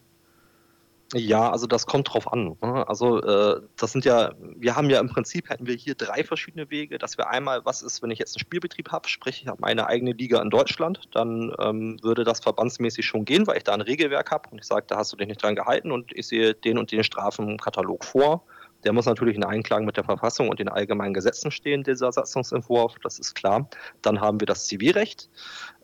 [1.13, 2.57] Ja, also das kommt drauf an.
[2.61, 2.87] Ne?
[2.87, 6.69] Also äh, das sind ja, wir haben ja im Prinzip hätten wir hier drei verschiedene
[6.69, 9.61] Wege, dass wir einmal, was ist, wenn ich jetzt einen Spielbetrieb habe, sprich ich habe
[9.61, 13.73] meine eigene Liga in Deutschland, dann ähm, würde das verbandsmäßig schon gehen, weil ich da
[13.73, 16.27] ein Regelwerk habe und ich sage, da hast du dich nicht dran gehalten und ich
[16.27, 18.43] sehe den und den Strafenkatalog vor.
[18.87, 22.95] Der muss natürlich in Einklang mit der Verfassung und den allgemeinen Gesetzen stehen, dieser Satzungsentwurf,
[23.03, 23.69] das ist klar.
[24.01, 25.29] Dann haben wir das Zivilrecht.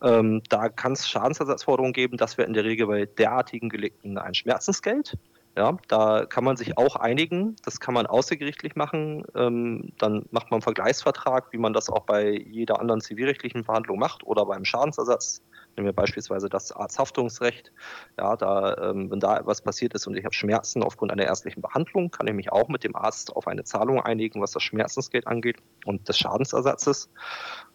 [0.02, 4.34] Ähm, da kann es Schadensersatzforderungen geben, das wäre in der Regel bei derartigen Gelegten ein
[4.34, 5.18] Schmerzensgeld.
[5.58, 7.58] Ja, da kann man sich auch einigen.
[7.66, 9.26] Das kann man außergerichtlich machen.
[9.36, 14.00] Ähm, dann macht man einen Vergleichsvertrag, wie man das auch bei jeder anderen zivilrechtlichen Verhandlung
[14.00, 15.42] macht oder beim Schadensersatz
[15.76, 17.72] Nehmen wir beispielsweise das Arzthaftungsrecht.
[18.18, 21.62] Ja, da, ähm, wenn da etwas passiert ist und ich habe Schmerzen aufgrund einer ärztlichen
[21.62, 25.26] Behandlung, kann ich mich auch mit dem Arzt auf eine Zahlung einigen, was das Schmerzensgeld
[25.28, 27.10] angeht und des Schadensersatzes.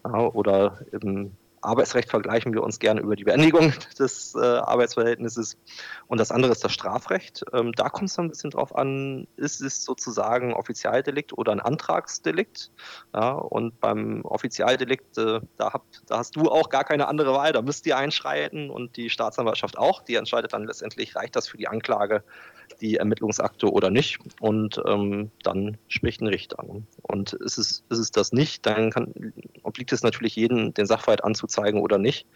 [0.05, 5.57] Ja, oder im Arbeitsrecht vergleichen wir uns gerne über die Beendigung des äh, Arbeitsverhältnisses.
[6.07, 7.43] Und das andere ist das Strafrecht.
[7.53, 11.59] Ähm, da kommt es dann ein bisschen drauf an, ist es sozusagen Offizialdelikt oder ein
[11.59, 12.71] Antragsdelikt?
[13.13, 17.51] Ja, und beim Offizialdelikt, äh, da, hab, da hast du auch gar keine andere Wahl,
[17.51, 20.01] da müsst ihr einschreiten und die Staatsanwaltschaft auch.
[20.01, 22.23] Die entscheidet dann letztendlich, reicht das für die Anklage
[22.81, 24.19] die Ermittlungsakte oder nicht.
[24.39, 26.63] Und ähm, dann spricht ein Richter.
[27.01, 31.23] Und ist es, ist es das nicht, dann kann, obliegt es natürlich jedem, den Sachverhalt
[31.23, 32.27] anzuzeigen oder nicht.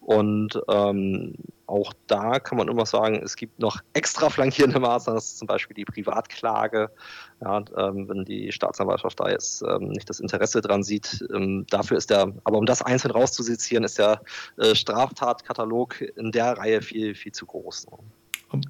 [0.00, 1.34] Und ähm,
[1.66, 5.46] auch da kann man immer sagen, es gibt noch extra flankierende Maßnahmen, das ist zum
[5.46, 6.90] Beispiel die Privatklage.
[7.40, 11.98] Ja, ähm, wenn die Staatsanwaltschaft da jetzt ähm, nicht das Interesse dran sieht, ähm, dafür
[11.98, 14.22] ist der, aber um das einzeln rauszusezieren, ist der
[14.56, 17.86] äh, Straftatkatalog in der Reihe viel, viel zu groß.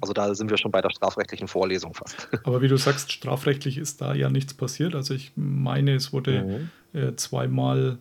[0.01, 2.29] Also da sind wir schon bei der strafrechtlichen Vorlesung fast.
[2.43, 4.95] Aber wie du sagst, strafrechtlich ist da ja nichts passiert.
[4.95, 6.99] Also ich meine, es wurde mhm.
[6.99, 7.97] äh, zweimal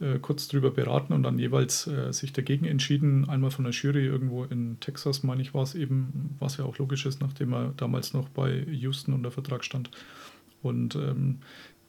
[0.00, 3.28] äh, kurz drüber beraten und dann jeweils äh, sich dagegen entschieden.
[3.28, 6.76] Einmal von der Jury irgendwo in Texas, meine ich, war es eben, was ja auch
[6.78, 9.90] logisch ist, nachdem er damals noch bei Houston unter Vertrag stand.
[10.60, 11.38] Und ähm,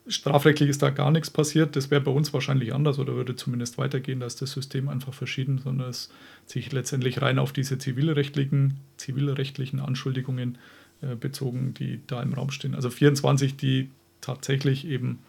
[0.05, 1.75] Strafrechtlich ist da gar nichts passiert.
[1.77, 5.59] Das wäre bei uns wahrscheinlich anders oder würde zumindest weitergehen, dass das System einfach verschieden,
[5.63, 6.09] sondern es
[6.45, 10.57] sich letztendlich rein auf diese zivilrechtlichen, zivilrechtlichen Anschuldigungen
[11.01, 12.75] äh, bezogen, die da im Raum stehen.
[12.75, 13.89] Also 24, die
[14.19, 15.19] tatsächlich eben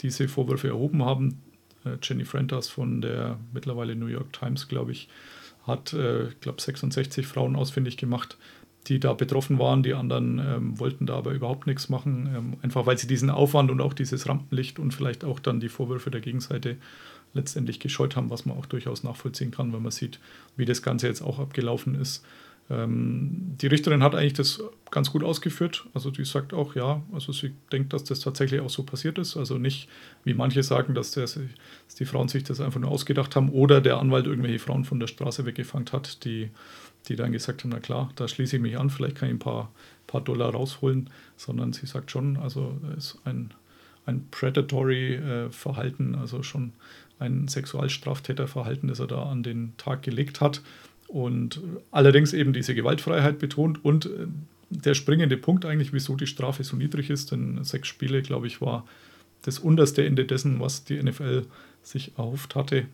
[0.00, 1.40] diese Vorwürfe erhoben haben.
[1.84, 5.08] Äh, Jenny Frentas von der mittlerweile New York Times, glaube ich,
[5.66, 8.36] hat, äh, ich glaube, 66 Frauen ausfindig gemacht,
[8.86, 9.82] die da betroffen waren.
[9.82, 13.70] Die anderen ähm, wollten da aber überhaupt nichts machen, ähm, einfach weil sie diesen Aufwand
[13.70, 16.76] und auch dieses Rampenlicht und vielleicht auch dann die Vorwürfe der Gegenseite
[17.32, 20.18] letztendlich gescheut haben, was man auch durchaus nachvollziehen kann, wenn man sieht,
[20.56, 22.24] wie das Ganze jetzt auch abgelaufen ist.
[22.70, 25.86] Ähm, die Richterin hat eigentlich das ganz gut ausgeführt.
[25.92, 29.36] Also die sagt auch, ja, also sie denkt, dass das tatsächlich auch so passiert ist.
[29.36, 29.88] Also nicht,
[30.24, 31.38] wie manche sagen, dass, der, dass
[31.98, 35.08] die Frauen sich das einfach nur ausgedacht haben oder der Anwalt irgendwelche Frauen von der
[35.08, 36.50] Straße weggefangen hat, die,
[37.08, 39.40] die dann gesagt haben, na klar, da schließe ich mich an, vielleicht kann ich ein
[39.40, 39.72] paar,
[40.06, 43.52] paar Dollar rausholen, sondern sie sagt schon, also es ist ein,
[44.06, 46.72] ein predatory äh, Verhalten, also schon
[47.18, 50.62] ein Sexualstraftäterverhalten, das er da an den Tag gelegt hat
[51.10, 54.26] und allerdings eben diese Gewaltfreiheit betont und äh,
[54.70, 58.60] der springende Punkt eigentlich, wieso die Strafe so niedrig ist, denn sechs Spiele, glaube ich,
[58.60, 58.86] war
[59.42, 61.46] das unterste Ende dessen, was die NFL
[61.82, 62.86] sich erhofft hatte.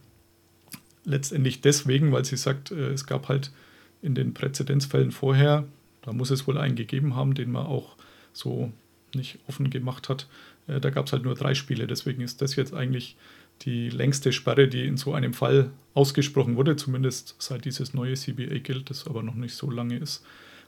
[1.04, 3.52] Letztendlich deswegen, weil sie sagt, äh, es gab halt
[4.00, 5.66] in den Präzedenzfällen vorher,
[6.02, 7.96] da muss es wohl einen gegeben haben, den man auch
[8.32, 8.72] so
[9.14, 10.26] nicht offen gemacht hat.
[10.68, 13.16] Äh, da gab es halt nur drei Spiele, deswegen ist das jetzt eigentlich
[13.62, 18.58] die längste Sperre, die in so einem Fall ausgesprochen wurde, zumindest seit dieses neue CBA
[18.58, 20.24] gilt, das aber noch nicht so lange ist.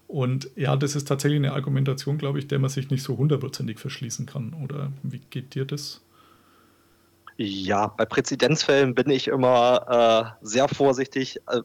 [0.07, 3.79] Und ja, das ist tatsächlich eine Argumentation, glaube ich, der man sich nicht so hundertprozentig
[3.79, 4.55] verschließen kann.
[4.65, 6.01] Oder wie geht dir das?
[7.37, 11.39] Ja, bei Präzedenzfällen bin ich immer äh, sehr vorsichtig.
[11.47, 11.61] Äh,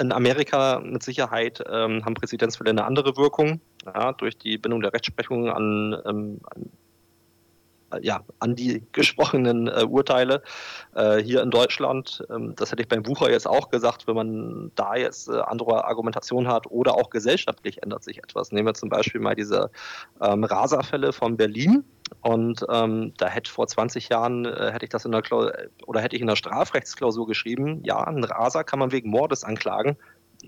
[0.00, 4.94] in Amerika mit Sicherheit ähm, haben Präzedenzfälle eine andere Wirkung, ja, durch die Bindung der
[4.94, 6.70] Rechtsprechung an, ähm, an
[8.00, 10.42] ja, an die gesprochenen äh, Urteile
[10.94, 12.24] äh, hier in Deutschland.
[12.30, 15.84] Ähm, das hätte ich beim Wucher jetzt auch gesagt, wenn man da jetzt äh, andere
[15.84, 18.52] Argumentation hat oder auch gesellschaftlich ändert sich etwas.
[18.52, 19.70] Nehmen wir zum Beispiel mal diese
[20.20, 21.84] ähm, Rasa-Fälle von Berlin.
[22.20, 25.52] Und ähm, da hätte vor 20 Jahren äh, hätte ich das in der Klausur,
[25.86, 29.96] oder hätte ich in der Strafrechtsklausur geschrieben, ja, ein Rasa kann man wegen Mordes anklagen,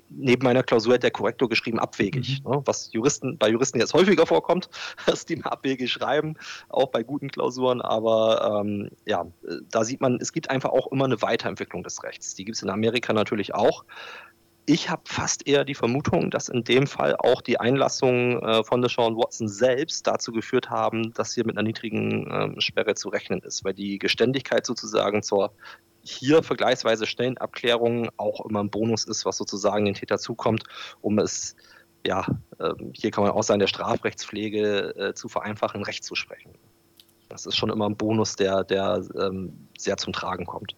[0.08, 2.42] neben meiner Klausur hat der Korrektor geschrieben, abwegig.
[2.44, 2.50] Mhm.
[2.50, 2.62] Ne?
[2.64, 4.68] Was Juristen, bei Juristen jetzt häufiger vorkommt,
[5.06, 6.34] dass die mal abwegig schreiben,
[6.68, 7.80] auch bei guten Klausuren.
[7.80, 9.26] Aber ähm, ja,
[9.70, 12.34] da sieht man, es gibt einfach auch immer eine Weiterentwicklung des Rechts.
[12.34, 13.84] Die gibt es in Amerika natürlich auch.
[14.66, 18.80] Ich habe fast eher die Vermutung, dass in dem Fall auch die Einlassungen äh, von
[18.80, 23.40] Deshaun Watson selbst dazu geführt haben, dass hier mit einer niedrigen ähm, Sperre zu rechnen
[23.40, 25.52] ist, weil die Geständigkeit sozusagen zur
[26.04, 30.64] hier vergleichsweise schnellen Abklärungen auch immer ein Bonus ist, was sozusagen den Täter zukommt,
[31.00, 31.56] um es,
[32.06, 32.26] ja,
[32.60, 36.50] ähm, hier kann man auch sagen, der Strafrechtspflege äh, zu vereinfachen, Recht zu sprechen.
[37.30, 40.76] Das ist schon immer ein Bonus, der, der ähm, sehr zum Tragen kommt.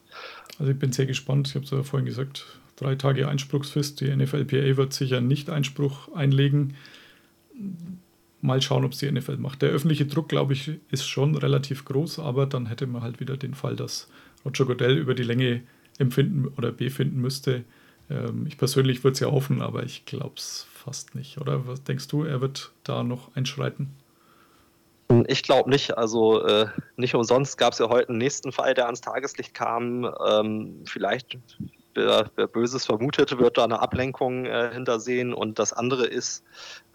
[0.59, 1.49] Also ich bin sehr gespannt.
[1.49, 4.01] Ich habe es ja vorhin gesagt, drei Tage Einspruchsfrist.
[4.01, 6.77] Die NFLPA wird sicher nicht Einspruch einlegen.
[8.41, 9.61] Mal schauen, ob es die NFL macht.
[9.61, 13.37] Der öffentliche Druck, glaube ich, ist schon relativ groß, aber dann hätte man halt wieder
[13.37, 14.09] den Fall, dass
[14.47, 15.63] Roger Goodell über die Länge
[15.99, 17.65] empfinden oder befinden müsste.
[18.09, 21.39] Ähm, ich persönlich würde es ja hoffen, aber ich glaube es fast nicht.
[21.39, 23.91] Oder was denkst du, er wird da noch einschreiten?
[25.29, 25.97] Ich glaube nicht.
[25.97, 30.09] Also äh, nicht umsonst gab es ja heute einen nächsten Fall, der ans Tageslicht kam.
[30.27, 31.39] Ähm, vielleicht
[31.97, 35.33] wer, wer, Böses vermutet, wird da eine Ablenkung äh, hintersehen.
[35.33, 36.45] Und das andere ist,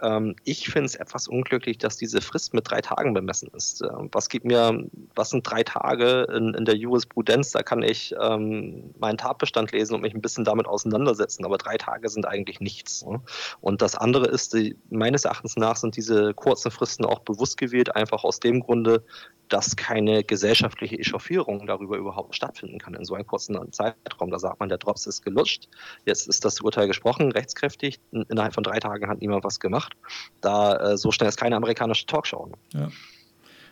[0.02, 3.82] ähm, ich finde es etwas unglücklich, dass diese Frist mit drei Tagen bemessen ist.
[3.82, 4.86] Ähm, was gibt mir,
[5.16, 7.52] was sind drei Tage in, in der Jurisprudenz?
[7.52, 11.46] Da kann ich ähm, meinen Tatbestand lesen und mich ein bisschen damit auseinandersetzen.
[11.46, 13.06] Aber drei Tage sind eigentlich nichts.
[13.06, 13.22] Ne?
[13.60, 17.96] Und das andere ist, die, meines Erachtens nach sind diese kurzen Fristen auch bewusst gewählt,
[17.96, 19.04] einfach aus dem Grunde,
[19.52, 24.32] dass keine gesellschaftliche Echauffierung darüber überhaupt stattfinden kann in so einem kurzen Zeitraum.
[24.32, 25.68] Da sagt man, der Drops ist gelutscht,
[26.06, 29.94] jetzt ist das Urteil gesprochen, rechtskräftig, innerhalb von drei Tagen hat niemand was gemacht.
[30.42, 32.52] Da äh, so schnell ist keine amerikanische Talkshow.
[32.74, 32.90] Ja.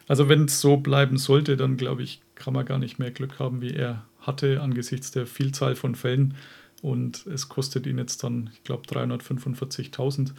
[0.08, 3.38] Also wenn es so bleiben sollte, dann glaube ich, kann man gar nicht mehr Glück
[3.40, 6.36] haben, wie er hatte angesichts der Vielzahl von Fällen.
[6.82, 10.32] Und es kostet ihn jetzt dann, ich glaube, 345.000,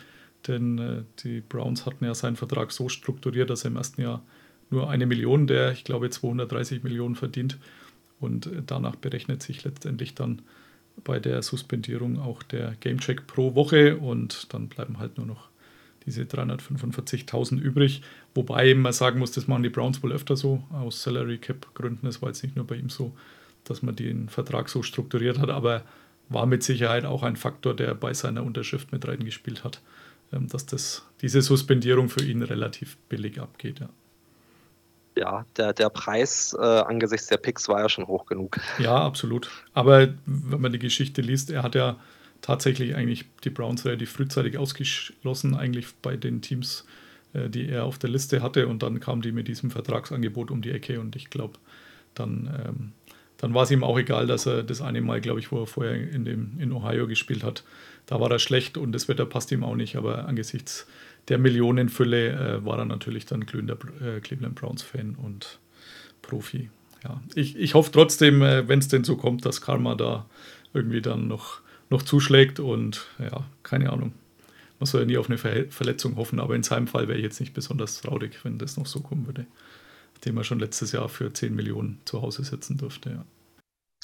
[0.46, 4.22] denn äh, die Browns hatten ja seinen Vertrag so strukturiert, dass er im ersten Jahr
[4.70, 7.58] nur eine Million, der ich glaube 230 Millionen verdient.
[8.20, 10.42] Und äh, danach berechnet sich letztendlich dann
[11.04, 15.48] bei der Suspendierung auch der Gamecheck pro Woche und dann bleiben halt nur noch
[16.06, 18.02] diese 345.000 übrig.
[18.34, 22.06] Wobei man sagen muss, das machen die Browns wohl öfter so, aus Salary Cap Gründen.
[22.06, 23.12] Es war jetzt nicht nur bei ihm so,
[23.64, 25.82] dass man den Vertrag so strukturiert hat, aber
[26.28, 29.82] war mit Sicherheit auch ein Faktor, der bei seiner Unterschrift mit reingespielt hat,
[30.32, 33.80] ähm, dass das, diese Suspendierung für ihn relativ billig abgeht.
[33.80, 33.90] Ja
[35.20, 38.58] ja, der, der Preis äh, angesichts der Picks war ja schon hoch genug.
[38.78, 39.50] Ja, absolut.
[39.74, 41.96] Aber wenn man die Geschichte liest, er hat ja
[42.40, 46.86] tatsächlich eigentlich die Browns relativ frühzeitig ausgeschlossen, eigentlich bei den Teams,
[47.34, 50.62] äh, die er auf der Liste hatte und dann kam die mit diesem Vertragsangebot um
[50.62, 51.58] die Ecke und ich glaube,
[52.14, 52.92] dann, ähm,
[53.36, 55.66] dann war es ihm auch egal, dass er das eine Mal, glaube ich, wo er
[55.66, 57.62] vorher in, dem, in Ohio gespielt hat,
[58.06, 60.86] da war er schlecht und das Wetter passt ihm auch nicht, aber angesichts
[61.28, 65.58] der Millionenfülle äh, war er natürlich dann glühender äh, Cleveland Browns-Fan und
[66.22, 66.70] Profi.
[67.04, 70.26] Ja, ich, ich hoffe trotzdem, äh, wenn es denn so kommt, dass Karma da
[70.74, 74.12] irgendwie dann noch, noch zuschlägt und ja, keine Ahnung.
[74.78, 77.24] Man soll ja nie auf eine Ver Verletzung hoffen, aber in seinem Fall wäre ich
[77.24, 79.46] jetzt nicht besonders traurig, wenn das noch so kommen würde.
[80.14, 83.10] Nachdem er schon letztes Jahr für 10 Millionen zu Hause sitzen durfte.
[83.10, 83.24] Ja.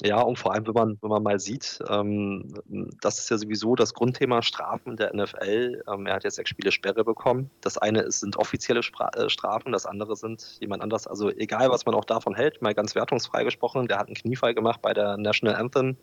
[0.06, 2.54] Ja, und vor allem, wenn man, wenn man mal sieht, ähm,
[3.00, 5.82] das ist ja sowieso das Grundthema Strafen der NFL.
[5.92, 7.50] Ähm, er hat jetzt sechs Spiele Sperre bekommen.
[7.60, 11.06] Das eine ist, sind offizielle Spra äh, Strafen, das andere sind jemand anders.
[11.06, 14.54] Also egal, was man auch davon hält, mal ganz wertungsfrei gesprochen, der hat einen Kniefall
[14.54, 15.96] gemacht bei der National Anthem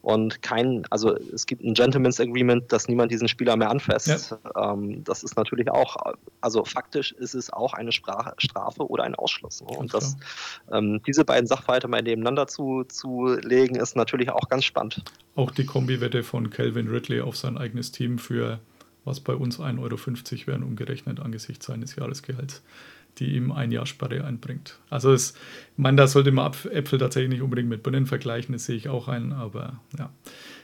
[0.00, 4.36] und kein, also es gibt ein Gentleman's Agreement, dass niemand diesen Spieler mehr anfasst.
[4.54, 4.72] Ja.
[4.72, 5.96] Ähm, das ist natürlich auch,
[6.40, 9.62] also faktisch ist es auch eine Spra Strafe oder ein Ausschluss.
[9.62, 9.76] Ne?
[9.76, 10.16] Und das,
[10.72, 15.02] ähm, diese beiden Sachverhalte mal nebeneinander zu, zu legen, ist natürlich auch ganz spannend.
[15.34, 18.60] Auch die Kombi-Wette von Calvin Ridley auf sein eigenes Team für
[19.04, 22.62] was bei uns 1,50 Euro wären, umgerechnet angesichts seines Jahresgehalts,
[23.18, 24.78] die ihm ein Jahr Sperre einbringt.
[24.90, 28.66] Also es, ich meine, da sollte man Äpfel tatsächlich nicht unbedingt mit Birnen vergleichen, das
[28.66, 30.10] sehe ich auch ein, aber ja,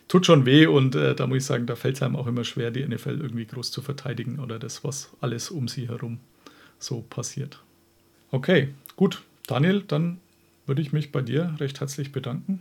[0.07, 2.45] tut schon weh und äh, da muss ich sagen, da fällt es einem auch immer
[2.45, 6.21] schwer, die NFL irgendwie groß zu verteidigen oder das, was alles um sie herum
[6.79, 7.63] so passiert.
[8.31, 9.23] Okay, gut.
[9.47, 10.19] Daniel, dann
[10.69, 12.61] würde ich mich bei dir recht herzlich bedanken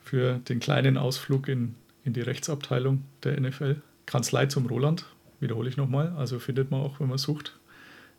[0.00, 3.76] für den kleinen Ausflug in, in die Rechtsabteilung der NFL.
[4.06, 5.06] Kanzlei zum Roland,
[5.38, 7.58] wiederhole ich nochmal, also findet man auch, wenn man sucht,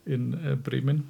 [0.06, 1.10] in äh, Bremen.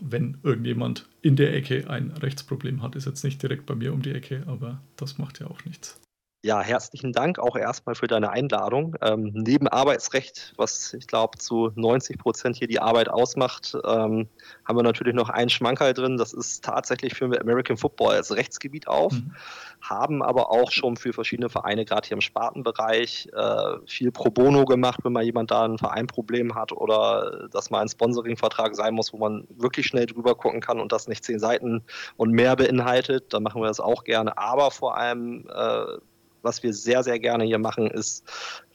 [0.00, 4.00] Wenn irgendjemand in der Ecke ein Rechtsproblem hat, ist jetzt nicht direkt bei mir um
[4.00, 6.00] die Ecke, aber das macht ja auch nichts.
[6.44, 8.96] Ja, herzlichen Dank auch erstmal für deine Einladung.
[9.00, 14.28] Ähm, neben Arbeitsrecht, was ich glaube zu 90 Prozent hier die Arbeit ausmacht, ähm,
[14.66, 16.18] haben wir natürlich noch einen Schmankerl drin.
[16.18, 19.34] Das ist tatsächlich für American Football als Rechtsgebiet auf, mhm.
[19.80, 24.66] haben aber auch schon für verschiedene Vereine, gerade hier im Spartenbereich, äh, viel Pro Bono
[24.66, 29.14] gemacht, wenn mal jemand da ein Vereinproblem hat oder dass mal ein Sponsoringvertrag sein muss,
[29.14, 31.84] wo man wirklich schnell drüber gucken kann und das nicht zehn Seiten
[32.18, 33.32] und mehr beinhaltet.
[33.32, 34.36] Dann machen wir das auch gerne.
[34.36, 35.96] Aber vor allem äh,
[36.44, 38.24] was wir sehr, sehr gerne hier machen, ist,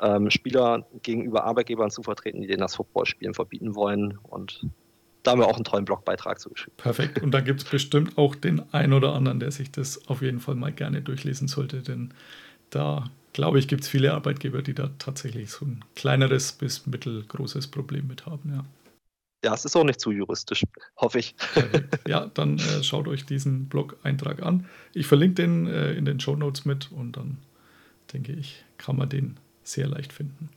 [0.01, 4.17] ähm, Spieler gegenüber Arbeitgebern zu vertreten, die denen das Footballspielen verbieten wollen.
[4.23, 4.65] Und
[5.23, 6.75] da haben wir auch einen tollen Blogbeitrag zugeschrieben.
[6.77, 7.21] Perfekt.
[7.21, 10.39] Und da gibt es bestimmt auch den einen oder anderen, der sich das auf jeden
[10.39, 12.13] Fall mal gerne durchlesen sollte, denn
[12.69, 17.67] da glaube ich, gibt es viele Arbeitgeber, die da tatsächlich so ein kleineres bis mittelgroßes
[17.67, 18.51] Problem mit haben.
[18.53, 18.65] Ja.
[19.45, 20.65] Ja, es ist auch nicht zu juristisch,
[20.97, 21.35] hoffe ich.
[22.05, 24.65] Ja, dann äh, schaut euch diesen Blog-Eintrag an.
[24.93, 27.37] Ich verlinke den äh, in den Show Notes mit und dann
[28.13, 30.49] denke ich, kann man den sehr leicht finden.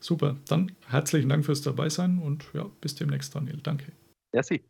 [0.00, 3.58] Super, dann herzlichen Dank fürs Dabeisein und ja, bis demnächst, Daniel.
[3.62, 3.92] Danke.
[4.32, 4.62] Merci.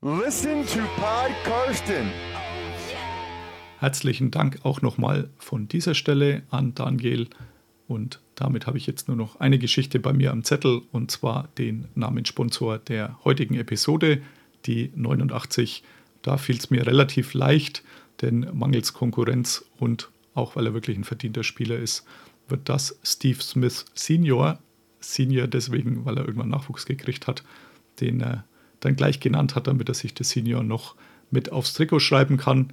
[0.00, 2.10] Listen to Pod Karsten.
[3.80, 7.28] Herzlichen Dank auch nochmal von dieser Stelle an Daniel.
[7.86, 11.48] Und damit habe ich jetzt nur noch eine Geschichte bei mir am Zettel und zwar
[11.58, 14.22] den Namenssponsor der heutigen Episode,
[14.66, 15.82] die 89.
[16.22, 17.82] Da fiel es mir relativ leicht,
[18.22, 22.04] denn mangels Konkurrenz und auch weil er wirklich ein verdienter Spieler ist,
[22.48, 24.58] wird das Steve Smith Senior,
[25.00, 27.44] Senior deswegen, weil er irgendwann Nachwuchs gekriegt hat,
[28.00, 28.44] den er
[28.80, 30.94] dann gleich genannt hat, damit er sich das Senior noch
[31.30, 32.72] mit aufs Trikot schreiben kann.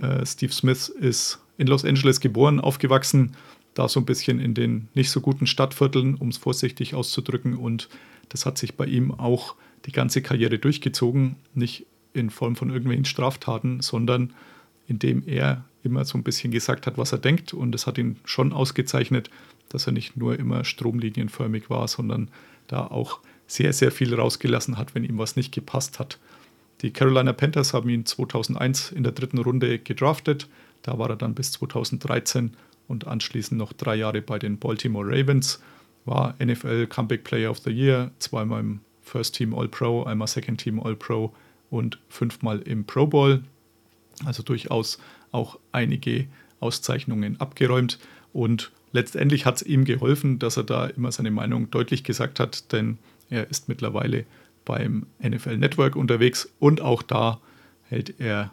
[0.00, 3.36] Äh, Steve Smith ist in Los Angeles geboren, aufgewachsen,
[3.74, 7.56] da so ein bisschen in den nicht so guten Stadtvierteln, um es vorsichtig auszudrücken.
[7.56, 7.88] Und
[8.28, 9.54] das hat sich bei ihm auch
[9.86, 11.36] die ganze Karriere durchgezogen.
[11.54, 14.32] Nicht in Form von irgendwelchen Straftaten, sondern
[14.86, 17.54] indem er immer so ein bisschen gesagt hat, was er denkt.
[17.54, 19.30] Und es hat ihn schon ausgezeichnet,
[19.68, 22.28] dass er nicht nur immer stromlinienförmig war, sondern
[22.68, 26.18] da auch sehr, sehr viel rausgelassen hat, wenn ihm was nicht gepasst hat.
[26.82, 30.48] Die Carolina Panthers haben ihn 2001 in der dritten Runde gedraftet.
[30.82, 32.56] Da war er dann bis 2013
[32.88, 35.62] und anschließend noch drei Jahre bei den Baltimore Ravens.
[36.04, 40.80] War NFL Comeback Player of the Year, zweimal im First Team All-Pro, einmal Second Team
[40.80, 41.32] All-Pro
[41.72, 43.42] und fünfmal im Pro Bowl
[44.24, 44.98] also durchaus
[45.30, 46.26] auch einige
[46.60, 47.98] Auszeichnungen abgeräumt.
[48.32, 52.72] Und letztendlich hat es ihm geholfen, dass er da immer seine Meinung deutlich gesagt hat,
[52.72, 52.98] denn
[53.30, 54.24] er ist mittlerweile
[54.64, 57.40] beim NFL Network unterwegs und auch da
[57.88, 58.52] hält er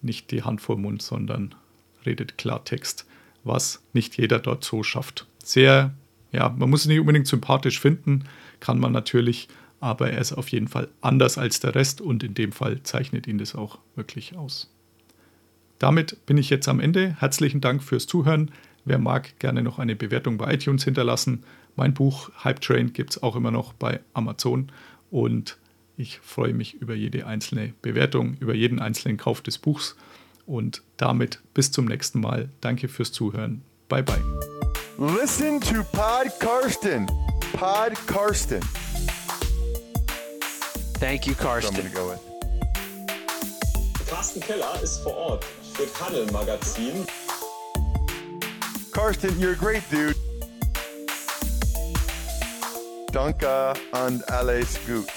[0.00, 1.54] nicht die Hand vor Mund, sondern
[2.06, 3.06] redet Klartext,
[3.44, 5.26] was nicht jeder dort so schafft.
[5.44, 5.92] Sehr,
[6.32, 8.24] ja, man muss es nicht unbedingt sympathisch finden,
[8.60, 9.48] kann man natürlich,
[9.82, 13.26] aber er ist auf jeden Fall anders als der Rest und in dem Fall zeichnet
[13.26, 14.72] ihn das auch wirklich aus.
[15.80, 17.16] Damit bin ich jetzt am Ende.
[17.18, 18.52] Herzlichen Dank fürs Zuhören.
[18.84, 21.42] Wer mag, gerne noch eine Bewertung bei iTunes hinterlassen.
[21.74, 24.70] Mein Buch Hype Train gibt es auch immer noch bei Amazon
[25.10, 25.58] und
[25.96, 29.96] ich freue mich über jede einzelne Bewertung, über jeden einzelnen Kauf des Buchs
[30.46, 32.50] und damit bis zum nächsten Mal.
[32.60, 33.62] Danke fürs Zuhören.
[33.88, 34.22] Bye bye.
[34.96, 37.06] Listen to Pod Karsten.
[37.52, 38.60] Pod Karsten.
[41.02, 42.20] Thank you, So I'm gonna go with.
[44.08, 45.44] Carsten Keller ist vor Ort
[45.74, 47.04] für Paddel Magazin.
[48.92, 50.14] Karsten, you're a great dude.
[53.10, 55.10] Danke and alles gut.